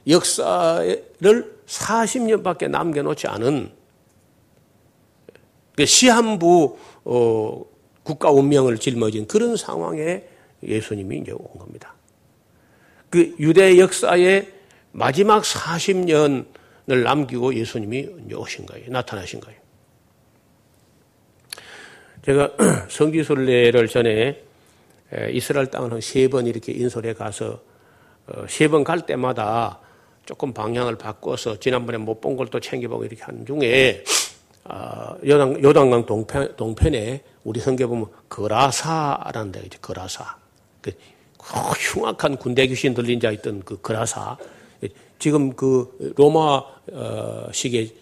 역사를 0.07 1.52
40년밖에 1.67 2.69
남겨놓지 2.69 3.27
않은 3.27 3.71
그 5.75 5.85
시한부 5.85 6.77
어, 7.05 7.65
국가 8.03 8.31
운명을 8.31 8.77
짊어진 8.77 9.27
그런 9.27 9.55
상황에 9.55 10.23
예수님이 10.61 11.19
이제 11.19 11.31
온 11.31 11.57
겁니다. 11.57 11.93
그 13.09 13.35
유대 13.39 13.77
역사의 13.79 14.51
마지막 14.91 15.43
40년을 15.43 16.45
남기고 17.03 17.55
예수님이 17.55 18.33
오신 18.33 18.65
거예요. 18.65 18.91
나타나신 18.91 19.39
거예요. 19.39 19.59
제가 22.25 22.51
성지순례를 22.89 23.87
전에 23.87 24.43
이스라엘 25.31 25.67
땅을 25.67 25.91
한 25.91 25.99
세 25.99 26.27
번 26.27 26.47
이렇게 26.47 26.71
인솔해 26.71 27.13
가서 27.13 27.61
어, 28.27 28.45
세번 28.47 28.83
갈 28.83 29.05
때마다 29.05 29.79
조금 30.25 30.53
방향을 30.53 30.97
바꿔서 30.97 31.59
지난번에 31.59 31.97
못 31.97 32.21
본 32.21 32.37
걸 32.37 32.47
또 32.47 32.59
챙겨보고 32.59 33.05
이렇게 33.05 33.21
하는 33.23 33.45
중에 33.45 34.03
아, 34.65 35.15
요단, 35.25 35.61
요단강 35.63 36.05
동편, 36.05 36.55
동편에 36.55 37.21
우리 37.43 37.59
성경 37.59 37.89
보면 37.89 38.07
거라사라는 38.29 39.51
데가 39.51 39.65
있죠. 39.65 39.79
거라사. 39.81 40.37
그 40.81 40.91
흉악한 41.37 42.37
군대 42.37 42.65
귀신 42.67 42.93
들린 42.93 43.19
자 43.19 43.29
있던 43.31 43.61
그 43.65 43.81
거라사. 43.81 44.37
지금 45.19 45.53
그 45.53 46.13
로마식의 46.15 47.93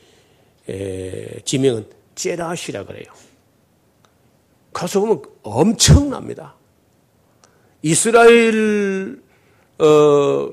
지명은 1.45 1.85
제라시라 2.15 2.85
그래요. 2.85 3.05
가서 4.73 4.99
보면 4.99 5.21
엄청납니다. 5.41 6.55
이스라엘 7.81 9.19
어, 9.79 10.49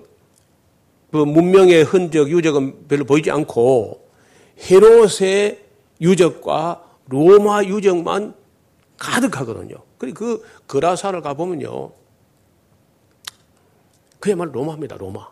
그 1.10 1.16
문명의 1.16 1.84
흔적, 1.84 2.30
유적은 2.30 2.86
별로 2.88 3.04
보이지 3.04 3.30
않고 3.30 4.08
헤롯의 4.70 5.60
유적과 6.00 6.84
로마 7.06 7.64
유적만 7.64 8.34
가득하거든요. 8.98 9.76
그리고 9.96 10.18
그 10.18 10.44
그라사를 10.66 11.20
가보면요. 11.20 11.92
그야말로 14.20 14.52
로마입니다, 14.52 14.96
로마. 14.96 15.28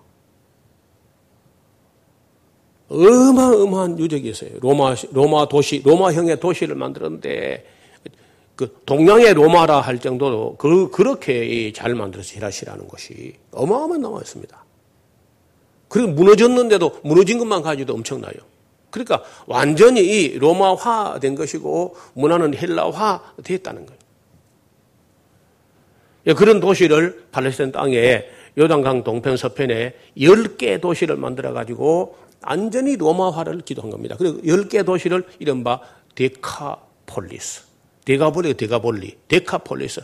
어마어마한 2.89 3.99
유적이 3.99 4.31
있어요. 4.31 4.51
로마, 4.61 4.95
로마 5.11 5.49
도시, 5.49 5.83
로마형의 5.85 6.39
도시를 6.39 6.77
만들었는데 6.77 7.67
그 8.55 8.81
동양의 8.87 9.35
로마라 9.35 9.81
할 9.81 9.99
정도로 9.99 10.57
그, 10.57 10.91
그렇게 10.91 11.73
잘 11.73 11.95
만들어서 11.95 12.37
히라시라는 12.37 12.89
것이 12.89 13.35
어마어마한 13.51 14.01
남아 14.01 14.21
있습니다. 14.21 14.65
그리고 15.88 16.09
무너졌는데도 16.12 17.01
무너진 17.03 17.38
것만 17.38 17.62
가지고도 17.62 17.94
엄청나요. 17.94 18.35
그러니까 18.90 19.22
완전히 19.46 20.38
로마화 20.38 21.18
된 21.20 21.35
것이고 21.35 21.96
문화는 22.14 22.57
헬라화 22.57 23.35
됐다는 23.44 23.87
거예요. 23.87 24.01
예, 26.29 26.33
그런 26.35 26.61
도시를 26.61 27.27
팔레스타인 27.31 27.72
땅에 27.72 28.25
요단강 28.59 29.05
동편 29.05 29.37
서편에 29.37 29.94
10개 30.16 30.81
도시를 30.81 31.16
만들어 31.16 31.53
가지고 31.53 32.16
완전히 32.42 32.96
로마화를 32.96 33.61
기도한 33.61 33.90
겁니다. 33.90 34.16
그리고 34.18 34.40
10개 34.40 34.85
도시를 34.85 35.25
이른바 35.38 35.81
데카폴리스. 36.14 37.64
데가볼리, 38.05 38.55
데가볼리, 38.55 39.16
데카폴리스. 39.29 40.01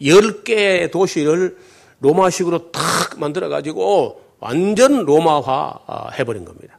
10개 0.00 0.90
도시를 0.90 1.56
로마식으로 2.00 2.70
탁 2.70 3.18
만들어 3.18 3.48
가지고 3.48 4.22
완전 4.46 5.04
로마화 5.04 5.80
아, 5.86 6.10
해버린 6.12 6.44
겁니다. 6.44 6.78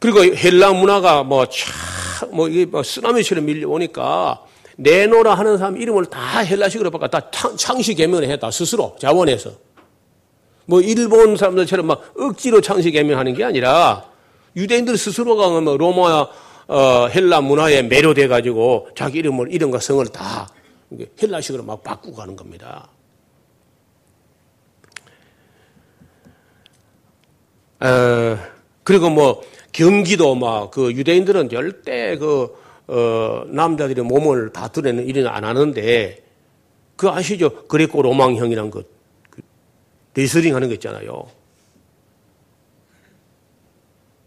그리고 0.00 0.24
헬라 0.24 0.72
문화가 0.72 1.22
뭐, 1.22 1.46
차, 1.46 2.26
뭐, 2.32 2.48
이게 2.48 2.66
뭐 2.66 2.82
쓰나미처럼 2.82 3.44
밀려오니까 3.44 4.42
내노라 4.76 5.34
하는 5.34 5.58
사람 5.58 5.76
이름을 5.76 6.06
다 6.06 6.40
헬라식으로 6.40 6.90
바꿔 6.90 7.06
다 7.06 7.30
창시 7.56 7.94
개명을 7.94 8.28
했다. 8.28 8.50
스스로 8.50 8.96
자원해서. 8.98 9.52
뭐 10.66 10.80
일본 10.80 11.36
사람들처럼 11.36 11.86
막 11.86 12.12
억지로 12.18 12.60
창시 12.60 12.90
개명하는 12.90 13.34
게 13.34 13.44
아니라 13.44 14.04
유대인들 14.56 14.98
스스로가 14.98 15.60
뭐 15.60 15.76
로마 15.76 16.26
어, 16.66 17.06
헬라 17.08 17.42
문화에 17.42 17.82
매료돼 17.82 18.26
가지고 18.26 18.88
자기 18.96 19.18
이름을 19.20 19.52
이름과 19.52 19.78
성을 19.78 20.04
다 20.08 20.48
헬라식으로 21.22 21.62
막 21.62 21.84
바꾸고 21.84 22.16
가는 22.16 22.34
겁니다. 22.34 22.88
어, 27.84 28.38
그리고 28.82 29.10
뭐 29.10 29.42
경기도 29.72 30.34
막 30.34 30.70
그 30.70 30.92
유대인들은 30.92 31.50
절대 31.50 32.16
그 32.16 32.56
어, 32.86 33.44
남자들의 33.48 34.04
몸을 34.04 34.52
다 34.52 34.68
드러내는 34.68 35.06
일은 35.06 35.26
안 35.26 35.44
하는데 35.44 36.24
그 36.96 37.08
아시죠? 37.08 37.66
그레코 37.66 38.02
로망형이란 38.02 38.70
것, 38.70 38.86
그 39.30 39.42
레슬링 40.14 40.54
하는 40.54 40.68
거 40.68 40.74
있잖아요. 40.74 41.26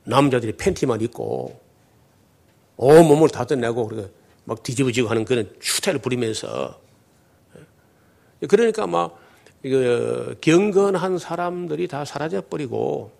남자들이 0.03 0.53
팬티만 0.53 1.01
입고 1.01 1.59
온 2.77 3.07
몸을 3.07 3.29
다 3.29 3.45
드러내고 3.45 3.87
그렇게 3.87 4.09
막 4.45 4.63
뒤집어지고 4.63 5.09
하는 5.09 5.25
그런 5.25 5.51
슈타를 5.59 5.99
부리면서 5.99 6.79
그러니까 8.47 8.87
막 8.87 9.19
이거 9.63 10.33
경건한 10.39 11.17
사람들이 11.17 11.87
다 11.87 12.05
사라져 12.05 12.41
버리고 12.41 13.16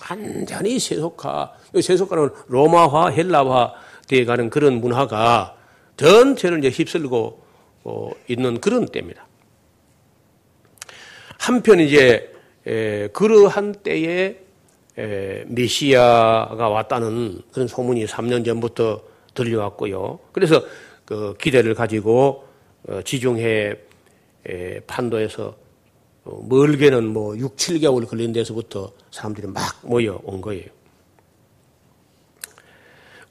완전히 0.00 0.78
세속화, 0.78 1.52
세속화는 1.80 2.30
로마화, 2.48 3.08
헬라화 3.08 3.74
되어 4.06 4.24
가는 4.24 4.50
그런 4.50 4.80
문화가 4.80 5.56
전체를 5.96 6.58
이제 6.58 6.70
휩쓸고 6.70 7.42
어, 7.84 8.10
있는 8.28 8.60
그런 8.60 8.86
때입니다. 8.86 9.26
한편 11.38 11.80
이제 11.80 12.32
에, 12.66 13.08
그러한 13.08 13.72
때에 13.82 14.38
에, 14.98 15.44
메시아가 15.46 16.68
왔다는 16.68 17.40
그런 17.52 17.68
소문이 17.68 18.04
3년 18.06 18.44
전부터 18.44 19.02
들려왔고요. 19.34 20.18
그래서 20.32 20.62
그 21.04 21.34
기대를 21.38 21.74
가지고 21.74 22.44
어, 22.88 23.00
지중해 23.02 23.76
에, 24.48 24.80
판도에서 24.80 25.44
어, 25.46 25.67
멀게는 26.48 27.06
뭐 27.06 27.36
6, 27.36 27.56
7개월 27.56 28.06
걸린 28.08 28.32
데서부터 28.32 28.92
사람들이 29.10 29.46
막 29.48 29.62
모여 29.82 30.20
온 30.24 30.40
거예요. 30.40 30.66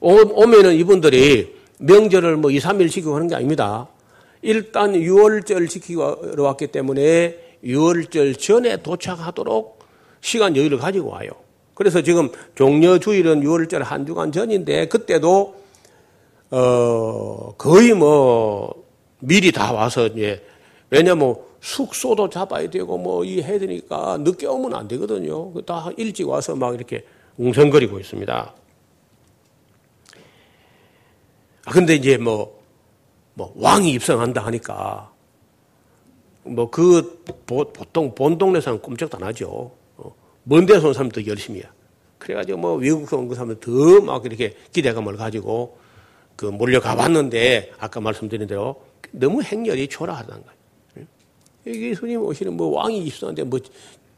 오 0.00 0.46
면은 0.46 0.74
이분들이 0.74 1.56
명절을 1.78 2.36
뭐 2.36 2.50
2, 2.50 2.58
3일 2.58 2.90
지키고 2.90 3.14
하는 3.14 3.28
게 3.28 3.34
아닙니다. 3.34 3.88
일단 4.42 4.92
6월절 4.92 5.68
지키러 5.68 6.16
왔기 6.36 6.68
때문에 6.68 7.36
6월절 7.64 8.38
전에 8.38 8.82
도착하도록 8.82 9.78
시간 10.20 10.56
여유를 10.56 10.78
가지고 10.78 11.10
와요. 11.10 11.30
그래서 11.74 12.02
지금 12.02 12.30
종려 12.54 12.98
주일은 12.98 13.42
6월절 13.42 13.78
한 13.80 14.06
주간 14.06 14.32
전인데 14.32 14.88
그때도 14.88 15.56
어 16.50 17.54
거의 17.58 17.92
뭐 17.92 18.84
미리 19.20 19.52
다 19.52 19.72
와서 19.72 20.06
이제 20.06 20.44
왜냐면 20.90 21.36
숙소도 21.60 22.30
잡아야 22.30 22.68
되고 22.70 22.96
뭐 22.98 23.24
이 23.24 23.42
해야 23.42 23.58
되니까 23.58 24.18
늦게 24.18 24.46
오면 24.46 24.74
안 24.74 24.88
되거든요. 24.88 25.52
다 25.62 25.90
일찍 25.96 26.28
와서 26.28 26.54
막 26.56 26.74
이렇게 26.74 27.04
웅성거리고 27.38 27.98
있습니다. 28.00 28.54
아, 31.66 31.70
근데 31.70 31.94
이제 31.94 32.16
뭐, 32.16 32.58
뭐, 33.34 33.52
왕이 33.56 33.90
입성한다 33.92 34.44
하니까, 34.46 35.12
뭐, 36.44 36.70
그, 36.70 37.22
보통 37.46 38.14
본 38.14 38.38
동네 38.38 38.60
사람 38.60 38.80
꼼짝도 38.80 39.18
안 39.18 39.24
하죠. 39.24 39.72
어, 39.98 40.14
먼 40.44 40.64
데서 40.66 40.88
온 40.88 40.94
사람도 40.94 41.26
열심히 41.26 41.60
해. 41.60 41.64
그래가지고 42.18 42.58
뭐, 42.58 42.74
외국에서 42.76 43.16
온 43.18 43.28
그 43.28 43.34
사람들 43.34 43.60
더막 43.60 44.24
이렇게 44.24 44.56
기대감을 44.72 45.16
가지고, 45.16 45.78
그 46.36 46.46
몰려가 46.46 46.96
봤는데, 46.96 47.72
아까 47.78 48.00
말씀드린 48.00 48.46
대로, 48.46 48.82
너무 49.12 49.42
행렬이 49.42 49.88
초라하다는 49.88 50.42
거예요. 50.44 50.57
여기 51.68 51.94
손님 51.94 52.22
오시는 52.22 52.54
뭐, 52.54 52.68
왕이 52.76 52.98
입성한데 53.06 53.44
뭐, 53.44 53.60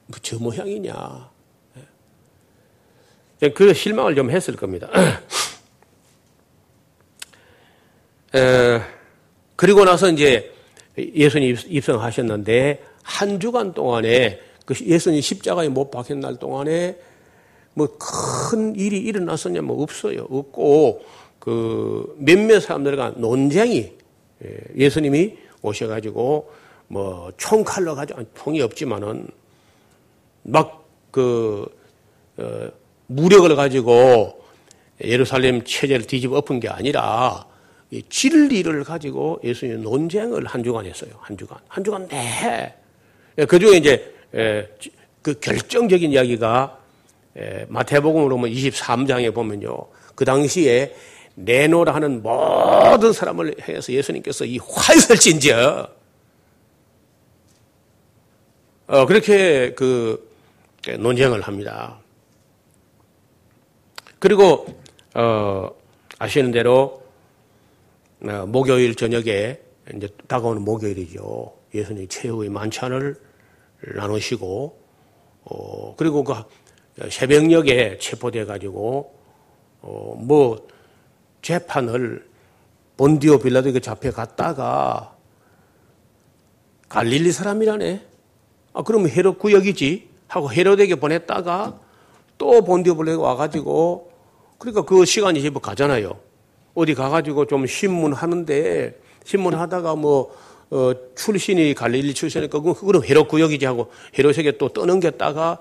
뭐저 0.06 0.38
모양이냐. 0.38 1.30
예. 3.42 3.50
그 3.50 3.74
실망을 3.74 4.14
좀 4.14 4.30
했을 4.30 4.54
겁니다. 4.56 4.88
에, 8.34 8.80
그리고 9.56 9.84
나서 9.84 10.08
이제 10.08 10.52
예수님 10.96 11.56
입성하셨는데 11.66 12.84
한 13.02 13.40
주간 13.40 13.74
동안에 13.74 14.40
그 14.64 14.74
예수님 14.80 15.20
십자가에 15.20 15.68
못 15.68 15.90
박힌 15.90 16.20
날 16.20 16.36
동안에 16.36 16.96
뭐 17.74 17.88
큰 18.50 18.74
일이 18.74 18.98
일어났었냐 18.98 19.62
뭐 19.62 19.82
없어요. 19.82 20.26
없고 20.28 21.02
그 21.38 22.16
몇몇 22.18 22.60
사람들과 22.60 23.14
논쟁이 23.16 23.92
예, 24.44 24.58
예수님이 24.76 25.36
오셔가지고 25.62 26.50
뭐 26.90 27.31
총칼로 27.37 27.94
가지고 27.94 28.24
총이 28.35 28.61
없지만은 28.62 29.29
막그 30.42 31.66
어, 32.37 32.68
무력을 33.07 33.55
가지고 33.55 34.44
예루살렘 35.03 35.62
체제를 35.64 36.07
뒤집어 36.07 36.38
엎은 36.38 36.59
게 36.59 36.68
아니라 36.68 37.46
진리를 38.09 38.83
가지고 38.83 39.40
예수님 39.44 39.83
논쟁을 39.83 40.44
한 40.46 40.64
주간 40.64 40.85
했어요. 40.85 41.11
한 41.20 41.37
주간. 41.37 41.59
한 41.68 41.85
주간 41.85 42.09
내. 42.09 42.74
예, 43.38 43.44
그 43.44 43.59
중에 43.59 43.76
이제, 43.76 44.14
그 45.22 45.38
결정적인 45.40 46.12
이야기가 46.12 46.79
마태복음으로 47.68 48.37
보면 48.37 48.53
23장에 48.53 49.33
보면요. 49.33 49.87
그 50.14 50.24
당시에 50.24 50.94
내노라 51.37 51.94
하는 51.94 52.22
모든 52.22 53.12
사람을 53.12 53.57
해서 53.68 53.92
예수님께서 53.92 54.44
이 54.44 54.59
활설진저 54.59 55.99
어, 58.90 59.07
그렇게 59.07 59.72
그 59.74 60.29
논쟁을 60.98 61.42
합니다. 61.42 62.00
그리고 64.18 64.66
어, 65.14 65.70
아시는 66.18 66.50
대로 66.50 67.00
어, 68.20 68.46
목요일 68.48 68.96
저녁에 68.96 69.61
이제 69.94 70.09
다가오는 70.26 70.62
목요일이죠. 70.62 71.55
예수님 71.72 72.09
최후의 72.09 72.50
만찬을 72.50 73.14
나누시고 73.94 74.81
어, 75.44 75.94
그리고 75.96 76.24
그 76.24 76.35
새벽녘에 77.09 77.98
체포돼 77.98 78.44
가지고 78.44 79.14
어, 79.83 80.16
뭐 80.18 80.66
재판을 81.42 82.29
본디오 82.96 83.38
빌라도에게 83.38 83.79
잡혀갔다가 83.79 85.16
갈릴리 86.88 87.31
사람이라네. 87.31 88.09
아 88.72 88.83
그러면 88.83 89.11
헤롯 89.11 89.38
구역이지 89.38 90.09
하고 90.28 90.52
헤롯에게 90.52 90.94
보냈다가 90.96 91.78
또 92.38 92.64
본디오 92.64 92.96
빌라도에 92.96 93.22
와가지고 93.22 94.11
그러니까 94.59 94.83
그 94.83 95.04
시간이 95.04 95.42
제법 95.42 95.62
가잖아요. 95.62 96.14
어디 96.74 96.94
가가지고 96.94 97.46
좀 97.46 97.66
신문하는데 97.66 99.00
신문하다가 99.24 99.96
뭐 99.96 100.35
어, 100.70 100.92
출신이 101.16 101.74
갈릴리 101.74 102.14
출신이니까 102.14 102.61
그럼 102.61 103.04
헤롯 103.04 103.26
구역이지 103.28 103.66
하고 103.66 103.90
헤롯에게 104.16 104.56
또 104.56 104.68
떠넘겼다가 104.68 105.59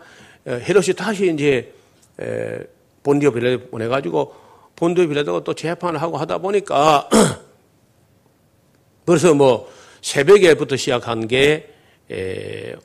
헤롯이 0.48 0.94
다시 0.96 1.34
이제 1.34 1.74
에, 2.22 2.60
본디오 3.02 3.32
빌라도 3.32 3.68
보내가지고 3.70 4.34
본디오 4.76 5.08
빌라도가 5.08 5.44
또 5.44 5.54
재판을 5.54 6.02
하고 6.02 6.18
하다 6.18 6.38
보니까 6.38 7.10
벌써 9.06 9.34
뭐 9.34 9.70
새벽에부터 10.02 10.76
시작한 10.76 11.28
게 11.28 11.42
에, 11.42 11.79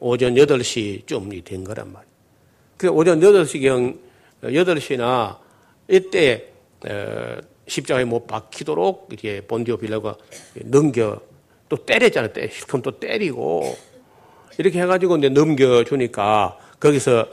오전 0.01 0.35
8시쯤이 0.35 1.45
된 1.45 1.65
거란 1.65 1.93
말이에요. 1.93 2.15
그 2.77 2.89
오전 2.89 3.21
8시경 3.21 3.99
8시나 4.43 5.39
이때 5.89 6.49
에, 6.87 7.37
십자가에 7.67 8.05
못 8.05 8.27
박히도록 8.27 9.09
이렇게 9.11 9.41
본디오 9.41 9.77
빌라가 9.77 10.17
넘겨 10.65 11.21
또 11.69 11.77
때렸잖아요. 11.77 12.33
때, 12.33 12.49
실컷 12.53 12.83
또 12.83 12.99
때리고 12.99 13.77
이렇게 14.59 14.81
해가지고 14.83 15.17
이제 15.17 15.29
넘겨주니까 15.31 16.59
거기서 16.79 17.27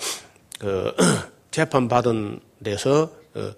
그 0.60 0.96
재판 1.52 1.88
받은 1.88 2.40
데서 2.64 3.12
어, 3.34 3.52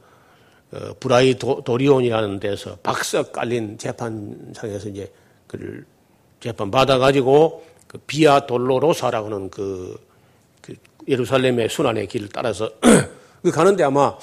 어, 0.72 0.94
브라이 1.00 1.36
도, 1.36 1.62
도리온이라는 1.64 2.40
데서 2.40 2.78
박석 2.82 3.32
깔린 3.32 3.78
재판상에서 3.78 4.90
이제 4.90 5.12
그를 5.46 5.86
재판 6.40 6.72
받아가지고 6.72 7.64
그 7.94 8.00
비아 8.06 8.46
돌로로사라고 8.46 9.28
하는 9.28 9.50
그, 9.50 9.96
그 10.62 10.76
예루살렘의 11.08 11.70
순환의 11.70 12.08
길을 12.08 12.28
따라서 12.34 12.70
그 13.42 13.52
가는데 13.52 13.84
아마 13.86 14.18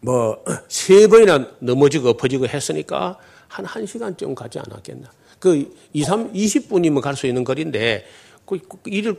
뭐 0.00 0.42
세 0.68 1.06
번이나 1.08 1.50
넘어지고 1.58 2.10
엎어지고 2.10 2.46
했으니까 2.46 3.18
한 3.48 3.64
1시간쯤 3.66 4.34
가지 4.34 4.58
않았겠나. 4.58 5.10
그 5.38 5.74
2, 5.92 6.02
3, 6.02 6.32
20분이면 6.32 7.00
갈 7.00 7.16
수 7.16 7.26
있는 7.26 7.44
거리인데 7.44 8.04
그, 8.44 8.58
그 8.58 8.78
일, 8.86 9.16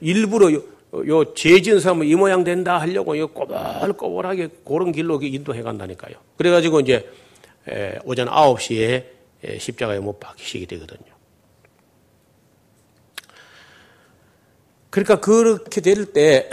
일부러 0.00 0.52
요, 0.52 0.62
요 1.06 1.34
재진 1.34 1.80
사람은 1.80 2.06
이 2.06 2.14
모양 2.14 2.44
된다 2.44 2.78
하려고 2.78 3.18
요 3.18 3.28
꼬불꼬불하게 3.28 4.48
그런 4.64 4.92
길로 4.92 5.20
인도해 5.20 5.62
간다니까요. 5.62 6.14
그래 6.36 6.50
가지고 6.50 6.80
이제 6.80 7.10
오전 8.04 8.28
9시에 8.28 9.04
십자가에 9.58 9.98
못 9.98 10.18
박히시게 10.18 10.66
되거든요. 10.66 11.17
그러니까 14.90 15.20
그렇게 15.20 15.80
될 15.80 16.12
때, 16.12 16.48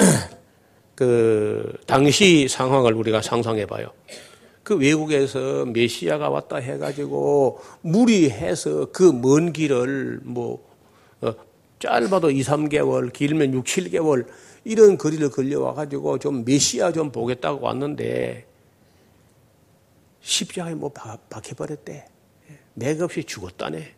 그, 0.96 1.74
당시 1.86 2.48
상황을 2.48 2.94
우리가 2.94 3.22
상상해 3.22 3.66
봐요. 3.66 3.88
그 4.64 4.76
외국에서 4.76 5.66
메시아가 5.66 6.30
왔다 6.30 6.58
해가지고 6.58 7.60
무리해서 7.82 8.92
그 8.92 9.12
먼 9.14 9.54
길을 9.54 10.22
뭐, 10.24 10.66
어, 11.22 11.34
짧아도 11.80 12.32
2, 12.32 12.42
3개월, 12.42 13.14
길면 13.14 13.54
6, 13.54 13.64
7개월 13.66 14.26
이런 14.64 14.98
거리를 14.98 15.30
걸려와가지고 15.30 16.18
좀 16.20 16.44
메시아 16.44 16.92
좀 16.92 17.12
보겠다고 17.12 17.64
왔는데 17.64 18.48
십자가에 20.22 20.74
뭐 20.74 20.92
박혀버렸대. 21.30 22.06
맥없이 22.74 23.24
죽었다네. 23.24 23.94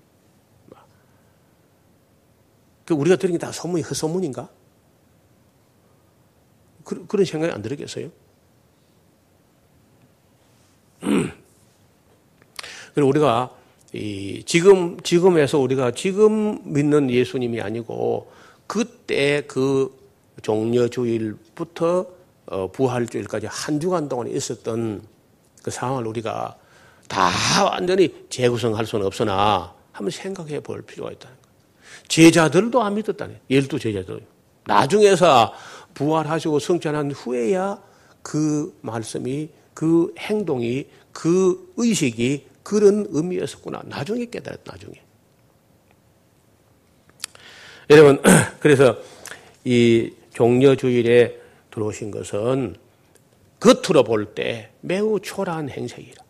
그 2.88 2.94
우리가 2.94 3.18
들은 3.18 3.34
게 3.34 3.38
다 3.38 3.52
소문이 3.52 3.84
헛소문인가? 3.84 4.50
그, 6.86 7.06
런 7.12 7.26
생각이 7.26 7.54
안 7.54 7.62
들겠어요? 7.62 8.10
그리고 12.96 13.10
우리가 13.10 13.52
이 13.92 14.42
지금 14.46 14.98
지금에서 15.02 15.60
우리가 15.60 15.92
지금 15.92 16.62
믿는 16.64 17.10
예수님이 17.12 17.60
아니고 17.60 18.32
그때 18.68 19.44
그 19.48 19.94
종려 20.42 20.88
주일부터 20.88 22.08
어, 22.46 22.72
부활 22.72 23.06
주일까지 23.08 23.48
한 23.48 23.82
주간 23.82 24.08
동안 24.08 24.30
있었던 24.30 25.02
그 25.62 25.72
상황을 25.72 26.08
우리가 26.08 26.56
다 27.10 27.66
완전히 27.66 28.28
재구성할 28.30 28.86
수는 28.86 29.06
없으나 29.06 29.74
한번 29.92 30.12
생각해 30.12 30.62
볼 30.62 30.82
필요가 30.84 31.12
있다는 31.12 31.36
거예요. 31.36 31.47
제자들도 32.08 32.82
안 32.82 32.96
믿었다네. 32.96 33.42
열두 33.50 33.80
제자들. 33.80 34.22
나중에서 34.66 35.54
부활하시고 35.94 36.60
성찬한 36.60 37.12
후에야 37.12 37.82
그 38.22 38.78
말씀이 38.82 39.50
그 39.74 40.14
행동이 40.20 40.88
그 41.12 41.74
의식이 41.78 42.46
그런 42.64 43.06
의미였었구나. 43.10 43.82
나중에 43.86 44.26
깨달았다, 44.26 44.74
나중에. 44.74 45.02
여러분, 47.90 48.22
그래서 48.60 48.98
이 49.64 50.12
종려 50.34 50.76
주일에 50.76 51.40
들어오신 51.72 52.12
것은 52.12 52.76
겉으로 53.60 54.04
볼 54.04 54.36
때 54.36 54.72
매우 54.82 55.20
초라한 55.20 55.70
행색이라. 55.70 56.24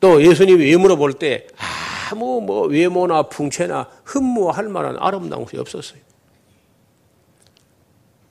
또 0.00 0.22
예수님이 0.22 0.64
외모로 0.64 0.96
볼 0.96 1.14
때 1.14 1.46
아 1.58 1.81
무 2.14 2.40
뭐 2.40 2.66
외모나 2.66 3.24
풍채나 3.24 3.88
흠모할 4.04 4.68
만한 4.68 4.96
아름다운 4.98 5.44
것이 5.44 5.56
없었어요. 5.56 6.00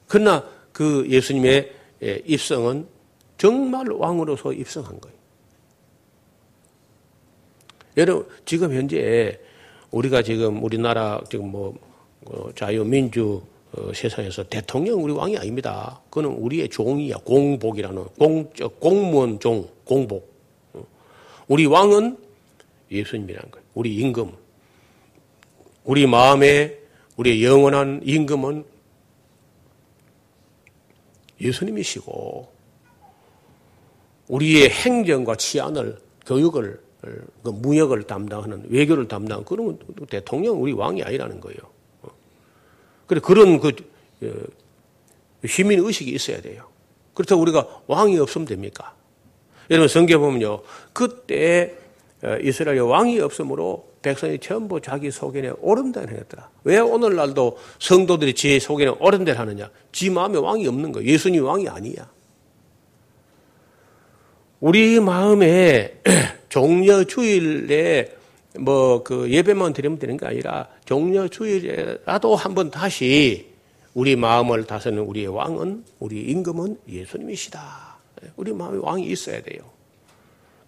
그러나 0.08 0.44
그 0.74 1.06
예수님의 1.08 1.72
입성은 2.26 2.88
정말 3.38 3.89
왕으로서 3.89 4.54
입성한 4.54 5.00
거예요. 5.00 5.17
여러분, 7.98 8.28
지금 8.46 8.74
현재 8.74 9.39
우리가 9.91 10.22
지금 10.22 10.63
우리나라 10.63 11.22
지금 11.30 11.52
뭐 11.52 11.78
어, 12.26 12.50
자유민주 12.56 13.41
어, 13.74 13.91
세상에서 13.94 14.44
대통령 14.44 15.04
우리 15.04 15.13
왕이 15.13 15.38
아닙니다. 15.38 16.02
그는 16.10 16.30
우리의 16.30 16.70
종이야. 16.70 17.17
공복이라는 17.24 18.04
공, 18.17 18.52
공무원 18.80 19.39
종, 19.39 19.67
공복. 19.86 20.30
어. 20.74 20.86
우리 21.48 21.65
왕은 21.65 22.17
예수님이라는 22.91 23.52
거예요. 23.52 23.61
우리 23.73 23.95
임금. 23.95 24.31
우리 25.84 26.07
마음에 26.07 26.77
우리의 27.17 27.43
영원한 27.43 28.01
임금은 28.03 28.65
예수님이시고 31.39 32.51
우리의 34.27 34.69
행정과 34.69 35.36
치안을 35.36 35.97
교육을 36.25 36.79
그 37.01 37.49
무역을 37.49 38.03
담당하는 38.03 38.65
외교를 38.69 39.07
담당하는 39.07 39.43
그런 39.45 39.79
대통령 40.07 40.62
우리 40.62 40.71
왕이 40.71 41.03
아니라는 41.03 41.39
거예요. 41.39 41.60
그래 43.07 43.19
그런 43.21 43.60
그 43.60 43.73
어, 44.23 45.47
시민 45.47 45.79
의식이 45.79 46.12
있어야 46.12 46.41
돼요. 46.41 46.69
그렇다고 47.13 47.41
우리가 47.41 47.81
왕이 47.88 48.17
없으면 48.19 48.47
됩니까? 48.47 48.95
여러분 49.69 49.88
성경 49.88 50.21
보면요. 50.21 50.62
그때 50.93 51.75
어, 51.75 51.81
이스라엘 52.43 52.81
왕이 52.81 53.19
없으므로 53.19 53.89
백성이 54.01 54.39
전부 54.39 54.79
자기 54.81 55.12
소견에 55.12 55.51
오른다는 55.60 56.10
행했더라. 56.10 56.49
왜 56.63 56.79
오늘날도 56.79 57.57
성도들이 57.79 58.34
지 58.34 58.60
소견에 58.60 58.91
오른대를 58.99 59.39
하느냐? 59.39 59.69
지 59.91 60.10
마음에 60.10 60.38
왕이 60.38 60.67
없는 60.67 60.91
거예요. 60.91 61.07
예수님 61.07 61.43
왕이 61.45 61.67
아니야. 61.67 62.10
우리 64.60 64.99
마음에 64.99 65.99
종려 66.49 67.03
주일에 67.03 68.15
뭐 68.60 69.03
그 69.03 69.29
예배만 69.31 69.73
드리면 69.73 69.99
되는 69.99 70.17
게 70.17 70.25
아니라 70.25 70.67
종려 70.86 71.27
주일에라도 71.27 72.36
한번 72.36 72.69
다시 72.69 73.47
우리 73.93 74.15
마음을 74.15 74.65
다스리는 74.65 75.03
우리의 75.03 75.27
왕은 75.27 75.84
우리 75.99 76.21
임금은 76.21 76.77
예수님이시다. 76.88 77.97
우리 78.36 78.53
마음에 78.53 78.79
왕이 78.81 79.05
있어야 79.07 79.41
돼요. 79.41 79.63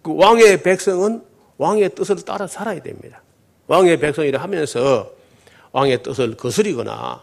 그 0.02 0.14
왕의 0.14 0.62
백성은 0.62 1.22
왕의 1.58 1.94
뜻을 1.94 2.16
따라 2.16 2.46
살아야 2.46 2.80
됩니다. 2.80 3.22
왕의 3.66 3.98
백성이라 3.98 4.40
하면서 4.42 5.12
왕의 5.72 6.02
뜻을 6.02 6.36
거스리거나 6.36 7.22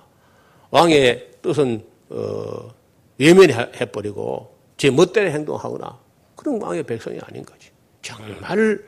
왕의 0.72 1.30
뜻은 1.41 1.86
어, 2.10 2.74
외면해버리고 3.17 4.56
제 4.78 4.89
멋대로 4.89 5.30
행동하거나 5.30 6.00
그런 6.36 6.62
왕의 6.62 6.84
백성이 6.84 7.20
아닌 7.22 7.46
거지. 7.46 7.70
정말 8.02 8.84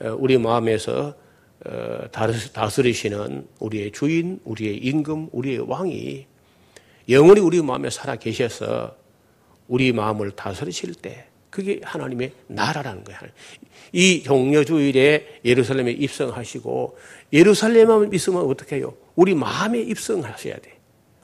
어, 0.00 0.16
우리 0.18 0.38
마음에서 0.38 1.14
어, 1.66 1.98
다스리시는 2.52 3.46
우리의 3.58 3.92
주인, 3.92 4.40
우리의 4.44 4.78
임금, 4.78 5.28
우리의 5.32 5.60
왕이 5.60 6.26
영원히 7.08 7.40
우리 7.40 7.62
마음에 7.62 7.90
살아 7.90 8.16
계셔서 8.16 8.96
우리 9.68 9.92
마음을 9.92 10.30
다스리실 10.30 10.94
때 10.94 11.26
그게 11.54 11.80
하나님의 11.84 12.32
나라라는 12.48 13.04
거예요. 13.04 13.20
이 13.92 14.24
종려주일에 14.24 15.42
예루살렘에 15.44 15.92
입성하시고 15.92 16.98
예루살렘만 17.32 18.12
있으면 18.12 18.42
어떻게 18.42 18.76
해요? 18.76 18.94
우리 19.14 19.36
마음에 19.36 19.78
입성하셔야 19.78 20.56
돼. 20.56 20.76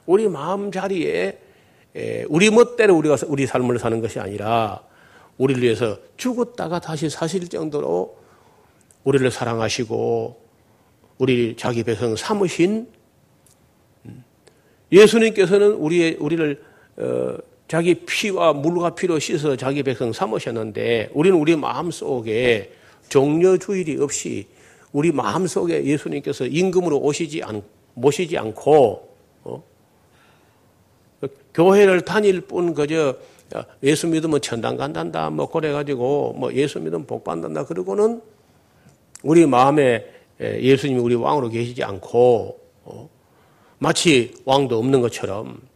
우리 0.05 0.29
마음 0.29 0.71
자리에 0.71 1.37
우리 2.29 2.49
멋대로 2.49 2.95
우리가 2.95 3.17
우리 3.27 3.45
삶을 3.45 3.77
사는 3.77 3.99
것이 3.99 4.21
아니라 4.21 4.81
우리를 5.37 5.61
위해서 5.61 5.97
죽었다가 6.15 6.79
다시 6.79 7.09
사실 7.09 7.49
정도로 7.49 8.17
우리를 9.03 9.29
사랑하시고 9.31 10.41
우리 11.17 11.57
자기 11.57 11.83
백성 11.83 12.15
삼으신 12.15 12.87
예수님께서는 14.93 15.73
우리의 15.73 16.15
우리를 16.21 16.63
어, 16.99 17.37
자기 17.71 17.93
피와 17.95 18.51
물과 18.51 18.95
피로 18.95 19.17
씻어 19.17 19.55
자기 19.55 19.81
백성 19.81 20.11
삼으셨는데 20.11 21.11
우리는 21.13 21.39
우리 21.39 21.55
마음 21.55 21.89
속에 21.89 22.69
종려주일이 23.07 23.95
없이 24.01 24.45
우리 24.91 25.13
마음 25.13 25.47
속에 25.47 25.85
예수님께서 25.85 26.47
임금으로 26.47 26.99
오시지 26.99 27.41
않 27.43 27.63
모시지 27.93 28.37
않고 28.37 29.15
어? 29.45 29.63
교회를 31.53 32.01
다닐 32.01 32.41
뿐 32.41 32.73
그저 32.73 33.15
예수 33.83 34.05
믿으면 34.05 34.41
천당 34.41 34.75
간단다 34.75 35.29
뭐 35.29 35.49
그래 35.49 35.71
가지고 35.71 36.33
뭐 36.33 36.53
예수 36.53 36.77
믿으면 36.77 37.05
복 37.05 37.23
받는다 37.23 37.63
그러고는 37.63 38.21
우리 39.23 39.45
마음에 39.45 40.05
예수님이 40.41 40.99
우리 40.99 41.15
왕으로 41.15 41.47
계시지 41.47 41.85
않고 41.85 42.59
어? 42.83 43.09
마치 43.77 44.33
왕도 44.43 44.77
없는 44.77 44.99
것처럼 44.99 45.70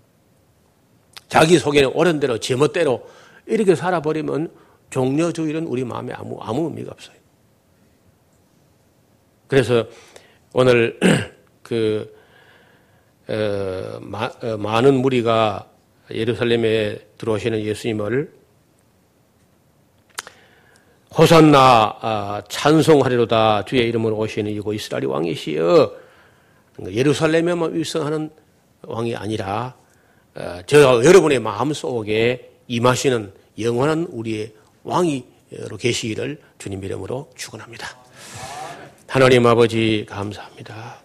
자기 1.36 1.60
속에는 1.60 1.92
옳은 1.94 2.22
대로 2.22 2.38
제멋대로 2.38 3.10
이렇게 3.46 3.76
살아버리면 3.76 4.50
종려주일은 4.90 5.68
우리 5.68 5.84
마음에 5.84 6.14
아무 6.14 6.38
아무 6.40 6.70
의미가 6.70 6.94
없어요. 6.94 7.18
그래서 9.50 9.86
오늘 10.54 10.98
그 11.62 12.16
어, 13.28 14.00
마, 14.00 14.32
어, 14.42 14.56
많은 14.56 15.02
무리가 15.02 15.70
예루살렘에 16.10 17.06
들어오시는 17.18 17.64
예수님을 17.64 18.32
호산나 21.18 21.98
아, 22.00 22.44
찬송하리로다 22.48 23.66
주의 23.66 23.86
이름으로 23.90 24.16
오시는 24.16 24.52
이고 24.52 24.72
이스라엘 24.72 25.08
왕이시여 25.08 25.96
예루살렘에만 26.92 27.76
위성하는 27.76 28.30
왕이 28.84 29.18
아니라 29.18 29.76
어, 30.36 30.60
저 30.66 31.04
여러분의 31.06 31.40
마음 31.40 31.72
속에 31.72 32.52
임하시는 32.68 33.32
영원한 33.58 34.06
우리의 34.10 34.52
왕이로 34.84 35.78
계시기를 35.80 36.42
주님 36.60 36.84
이름으로 36.84 37.32
축원합니다. 37.38 37.88
하나님 39.08 39.48
아버지 39.48 40.06
감사합니다. 40.10 40.98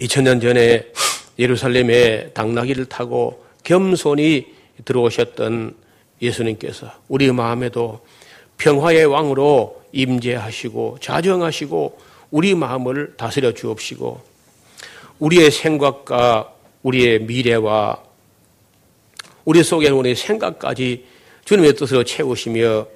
2000년 0.00 0.42
전에 0.42 0.92
예루살렘에 1.38 2.30
당나귀를 2.30 2.86
타고 2.86 3.44
겸손히 3.62 4.52
들어오셨던 4.84 5.76
예수님께서 6.20 6.90
우리 7.06 7.30
마음에도 7.30 8.04
평화의 8.56 9.06
왕으로 9.06 9.80
임재하시고 9.92 10.98
자정하시고 11.00 11.98
우리 12.32 12.56
마음을 12.56 13.14
다스려 13.16 13.52
주옵시고 13.52 14.20
우리의 15.20 15.52
생각과 15.52 16.53
우리의 16.84 17.20
미래와 17.20 18.02
우리 19.44 19.62
속에 19.62 19.88
우리의 19.88 20.14
생각까지 20.14 21.04
주님의 21.44 21.74
뜻으로 21.74 22.04
채우시며 22.04 22.86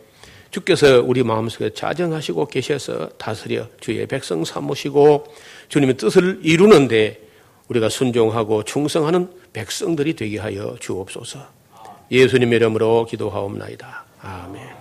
주께서 0.51 1.03
우리 1.03 1.23
마음속에 1.23 1.71
자정하시고 1.75 2.47
계셔서 2.47 3.11
다스려 3.19 3.67
주의 3.81 4.07
백성 4.07 4.45
삼으시고 4.45 5.27
주님의 5.69 5.97
뜻을 5.99 6.41
이루는데 6.43 7.21
우리가 7.69 7.91
순종하고 7.91 8.63
충성하는 8.63 9.31
백성들이 9.53 10.15
되게 10.17 10.39
하여 10.39 10.77
주옵소서. 10.81 11.41
예수님 12.11 12.53
이름으로 12.55 13.07
기도하옵나이다. 13.11 14.05
아멘. 14.23 14.78